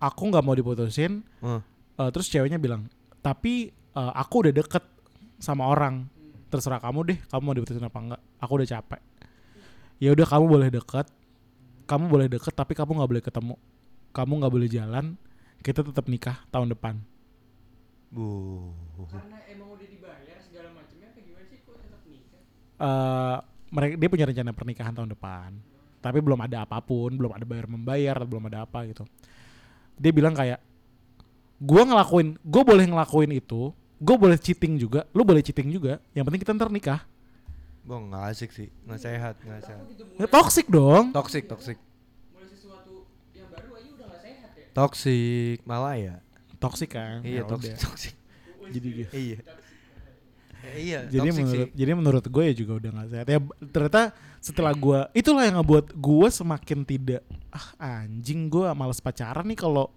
[0.00, 1.20] aku nggak mau diputusin.
[1.44, 1.60] Oh.
[2.00, 2.88] Eh, terus ceweknya bilang,
[3.20, 4.84] tapi eh, aku udah deket
[5.44, 6.08] sama orang.
[6.48, 8.20] Terserah kamu deh, kamu mau diputusin apa enggak.
[8.40, 9.00] Aku udah capek.
[10.00, 11.06] Ya udah kamu boleh deket,
[11.84, 13.54] kamu boleh deket, tapi kamu nggak boleh ketemu.
[14.16, 15.20] Kamu nggak boleh jalan.
[15.60, 16.96] Kita tetap nikah tahun depan.
[18.08, 18.70] Bu.
[19.10, 22.42] Karena emang udah dibayar segala macamnya apa gimana sih kok tetap nikah?
[22.78, 23.38] eh
[23.74, 25.50] mereka dia punya rencana pernikahan tahun depan.
[25.98, 29.02] Tapi belum ada apa pun, belum ada bayar membayar, belum ada apa gitu.
[29.98, 30.60] Dia bilang kayak
[31.58, 33.72] gua ngelakuin, gue boleh ngelakuin itu,
[34.04, 35.96] gue boleh cheating juga, lu boleh cheating juga.
[36.12, 37.00] Yang penting kita ntar nikah.
[37.84, 39.84] Bang nggak asik sih, nggak sehat, nggak sehat.
[40.20, 41.12] Ya, toxic dong.
[41.12, 41.76] Toxic, toxic,
[42.32, 43.04] mulai sesuatu
[43.36, 44.66] yang baru aja udah gak sehat ya?
[44.72, 46.16] toxic, malah ya.
[46.56, 47.20] Toxic kan.
[47.20, 48.14] Iya Ya toxic, toxic.
[48.72, 49.12] Jadi gitu.
[49.12, 49.40] Iya.
[50.64, 51.76] Ya, iya, jadi menurut sih.
[51.76, 53.38] jadi menurut gue ya juga udah gak sehat ya
[53.68, 54.02] ternyata
[54.40, 57.20] setelah gue itulah yang ngebuat gue semakin tidak
[57.52, 59.92] ah anjing gue males pacaran nih kalau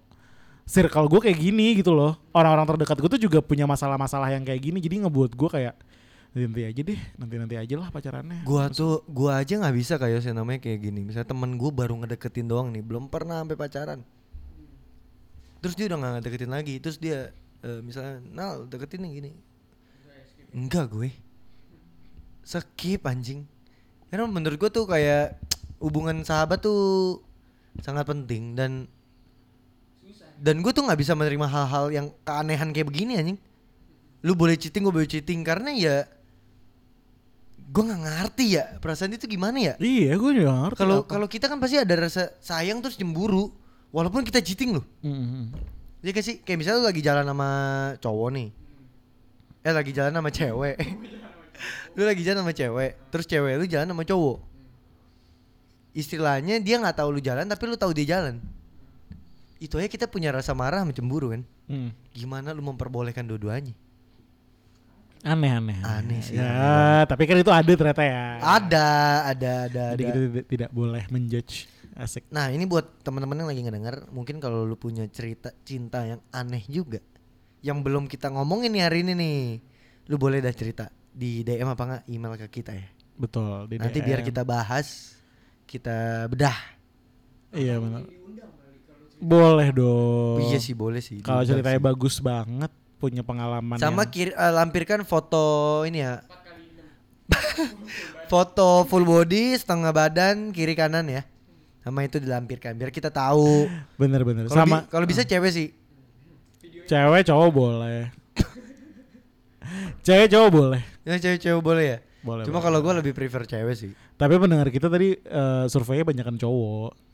[0.68, 4.60] circle gue kayak gini gitu loh orang-orang terdekat gue tuh juga punya masalah-masalah yang kayak
[4.60, 5.74] gini jadi ngebuat gue kayak
[6.36, 9.94] nanti aja deh nanti nanti aja lah pacarannya Gua Terus- tuh, gua aja nggak bisa
[9.96, 11.00] kayak sih namanya kayak gini.
[11.02, 14.00] Misalnya temen gua baru ngedeketin doang nih, belum pernah sampai pacaran.
[15.58, 16.74] Terus dia udah nggak deketin lagi.
[16.78, 17.32] Terus dia
[17.64, 19.30] eh, misalnya, Nal deketin nih gini.
[20.54, 21.10] Enggak gue.
[22.44, 23.48] Skip anjing.
[24.12, 25.40] Karena menurut gua tuh kayak
[25.80, 27.18] hubungan sahabat tuh
[27.82, 28.86] sangat penting dan
[30.38, 33.38] Dan gue tuh nggak bisa menerima hal-hal yang keanehan kayak begini anjing.
[34.22, 35.96] Lu boleh cheating, gue boleh cheating karena ya
[37.68, 39.74] gue nggak ngerti ya perasaan itu gimana ya.
[39.76, 40.78] Iya, gue juga ngerti.
[40.80, 43.52] Kalau kalau kita kan pasti ada rasa sayang terus cemburu,
[43.92, 44.84] walaupun kita cheating loh.
[45.04, 45.52] Mm-mm.
[46.00, 46.36] Iya gak sih?
[46.40, 47.50] Kayak misalnya lu lagi jalan sama
[47.98, 48.48] cowok nih.
[49.66, 50.76] Eh lagi jalan sama cewek.
[51.98, 54.38] lu lagi jalan sama cewek, terus cewek lu jalan sama cowok.
[55.92, 58.38] Istilahnya dia nggak tahu lu jalan tapi lu tahu dia jalan.
[59.58, 61.42] Itu aja kita punya rasa marah sama cemburu kan.
[61.66, 61.90] Mm.
[62.14, 63.74] Gimana lu memperbolehkan dua-duanya?
[65.26, 65.78] Aneh aneh.
[65.82, 68.38] Aneh sih, Ya, tapi kan itu ada ternyata ya.
[68.38, 68.88] Ada,
[69.34, 70.08] ada, ada, Jadi ada.
[70.14, 71.66] kita tidak, tidak boleh menjudge.
[71.98, 72.30] Asik.
[72.30, 76.62] Nah ini buat teman-teman yang lagi ngedenger, mungkin kalau lu punya cerita cinta yang aneh
[76.70, 77.02] juga,
[77.58, 79.38] yang belum kita ngomongin nih hari ini nih,
[80.06, 82.86] lu boleh dah cerita di DM apa nggak email ke kita ya.
[83.18, 83.66] Betul.
[83.66, 84.06] di Nanti DM.
[84.06, 85.18] biar kita bahas,
[85.66, 86.54] kita bedah.
[87.50, 88.06] Iya benar.
[89.18, 90.38] Boleh dong.
[90.40, 91.18] Iya sih boleh sih.
[91.18, 91.84] Kalau ceritanya sih.
[91.84, 95.44] bagus banget, punya pengalaman Sama yang- kir- eh, lampirkan foto
[95.82, 96.22] ini ya.
[98.26, 101.22] foto full body, setengah badan, kiri kanan ya.
[101.80, 103.66] Sama itu dilampirkan biar kita tahu.
[103.96, 104.46] bener-bener.
[104.46, 105.68] Kalau Sama bi- kalau bisa cewek sih.
[106.84, 108.08] cewek cowok boleh.
[110.00, 110.82] cewek cowok boleh.
[111.02, 111.98] Ya cewek-cewek boleh ya.
[112.20, 112.44] Boleh.
[112.44, 113.92] Cuma kalau gue lebih prefer cewek sih.
[114.14, 117.07] Tapi pendengar kita tadi eh, surveinya banyakan cowok.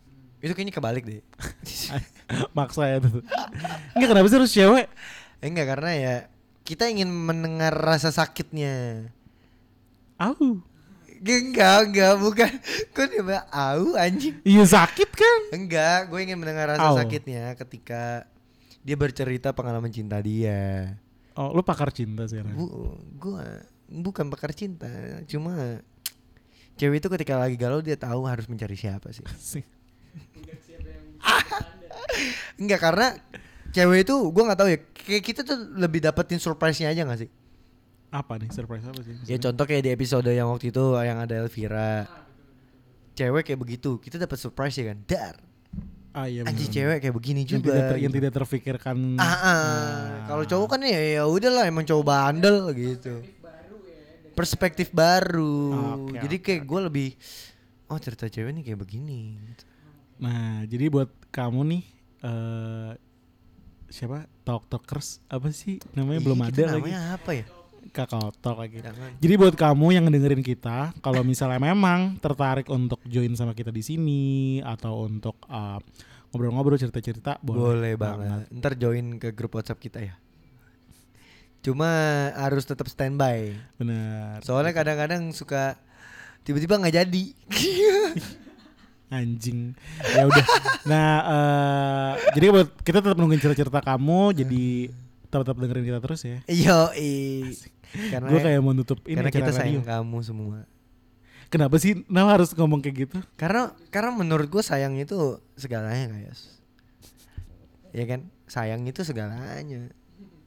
[0.45, 1.25] Itu kayaknya kebalik deh.
[2.57, 3.25] Maksa ya tuh.
[3.97, 4.87] Enggak kenapa sih harus cewek?
[5.41, 6.15] Eh, enggak karena ya
[6.69, 9.09] kita ingin mendengar rasa sakitnya.
[10.21, 10.61] Au.
[11.25, 12.53] Enggak, enggak, bukan.
[12.93, 14.37] Kok dia bilang, au anjing?
[14.45, 15.41] Iya sakit kan?
[15.57, 17.01] Enggak, gue ingin mendengar rasa Au.
[17.01, 18.29] sakitnya ketika
[18.85, 20.93] dia bercerita pengalaman cinta dia.
[21.33, 22.53] Oh, lu pakar cinta sekarang.
[22.53, 24.93] Bu, gua bukan pakar cinta,
[25.25, 25.81] cuma
[26.77, 29.25] cewek itu ketika lagi galau dia tahu harus mencari siapa sih.
[32.61, 33.07] Enggak karena
[33.75, 34.79] cewek itu gua nggak tahu ya.
[34.95, 37.31] Kayak kita tuh lebih dapetin surprise-nya aja gak sih?
[38.09, 39.13] Apa nih surprise apa sih?
[39.29, 42.09] Ya contoh kayak di episode yang waktu itu yang ada Elvira.
[43.15, 44.99] Cewek kayak begitu, kita dapat surprise ya kan.
[45.05, 45.37] Dar.
[46.15, 47.75] Ah iya Anjing cewek kayak begini yang juga.
[47.75, 48.19] tidak, ter- yang gitu.
[48.23, 48.97] tidak terfikirkan.
[49.19, 49.99] Ah, ah.
[50.31, 53.19] kalau cowok kan ya ya udahlah emang cowok bandel gitu.
[54.35, 55.75] Perspektif baru.
[56.07, 57.09] Oke, Jadi oke, kayak gue lebih
[57.91, 59.43] oh cerita cewek nih kayak begini.
[59.43, 59.65] gitu.
[60.25, 61.83] Nah, jadi buat kamu nih
[62.25, 62.93] eh
[63.93, 64.25] siapa?
[64.43, 66.81] Talk Talkers apa sih namanya belum Ih, ada kita lagi.
[66.81, 67.45] namanya apa ya?
[67.93, 68.81] Kakak Talk lagi.
[68.81, 69.21] Jangan.
[69.21, 73.85] Jadi buat kamu yang dengerin kita, kalau misalnya memang tertarik untuk join sama kita di
[73.85, 74.25] sini
[74.65, 75.77] atau untuk uh,
[76.33, 78.49] ngobrol-ngobrol cerita-cerita, Boleh, banget.
[78.51, 80.17] Ntar join ke grup WhatsApp kita ya.
[81.61, 81.89] Cuma
[82.37, 83.53] harus tetap standby.
[83.77, 84.41] Bener.
[84.43, 85.77] Soalnya kadang-kadang suka
[86.43, 87.25] tiba-tiba nggak jadi.
[89.15, 89.79] Anjing.
[90.03, 90.45] Ya udah.
[90.85, 94.65] Nah, eh jadi buat kita tetap nungguin cerita-cerita kamu, jadi
[95.31, 96.39] tetap dengerin kita terus ya.
[96.47, 96.91] Yo,
[98.11, 99.59] karena Gue kayak mau nutup ini karena kita radio.
[99.79, 100.59] sayang kamu semua.
[101.47, 103.19] Kenapa sih Nah harus ngomong kayak gitu?
[103.35, 105.15] Karena karena menurut gue sayang itu
[105.55, 106.35] segalanya kayak.
[107.95, 108.27] Ya kan?
[108.45, 109.95] Sayang itu segalanya.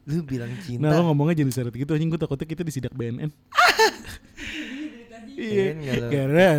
[0.04, 0.84] Lu bilang cinta.
[0.84, 3.32] Nah lo ngomongnya jadi seret gitu anjing gue takutnya kita disidak BNN.
[5.38, 6.46] Iya kalau- Karena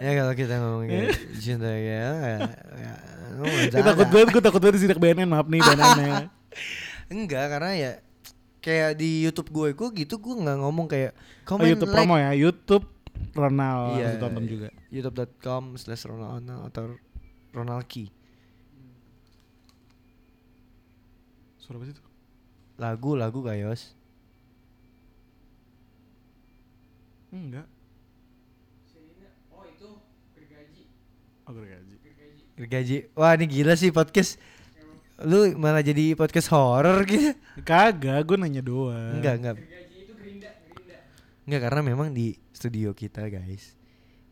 [0.00, 2.40] Ya kalau kita ngomong kayak cinta ya, ya,
[2.72, 2.94] ya
[3.84, 6.16] takut banget, gue takut banget disidak BNN maaf nih BNN ya.
[7.06, 7.92] Enggak karena ya
[8.60, 12.14] kayak di YouTube gue gue gitu gue nggak ngomong kayak Oh, comment YouTube like promo
[12.14, 12.84] ya, YouTube
[13.32, 14.68] Ronald Iya, harus tonton juga.
[14.88, 16.94] youtube.com slash Ronald atau
[17.50, 18.06] Ronald Key
[21.58, 22.02] Suara apa itu?
[22.76, 23.92] lagu lagu kayos
[27.30, 27.66] Enggak.
[29.50, 29.90] Oh itu
[30.32, 30.82] gergaji,
[31.50, 31.94] Oh gergaji.
[32.54, 32.96] gergaji.
[33.12, 34.38] wah ini gila sih podcast
[35.20, 39.12] lu malah jadi podcast horror gitu Kagak, gue nanya doang.
[39.12, 40.96] enggak enggak Gergaji itu gerinda, gerinda.
[41.44, 43.74] enggak karena memang di studio kita guys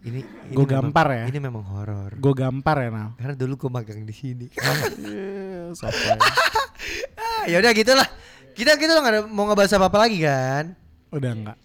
[0.00, 1.24] ini ini memang- gampar ya.
[1.26, 3.10] ini memang horor Gue gampar ya Nal.
[3.16, 4.46] karena dulu gue magang di sini
[5.02, 6.14] Iya, sotoy.
[7.18, 8.06] ah, ya udah gitulah
[8.54, 11.56] kita kita nggak mau ngebahas apa apa lagi kan Udah enggak.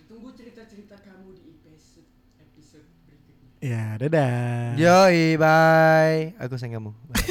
[3.64, 4.76] Ya, dadah.
[4.76, 6.36] Yoi, bye.
[6.36, 6.91] Aku sayang kamu.
[7.07, 7.24] Bye.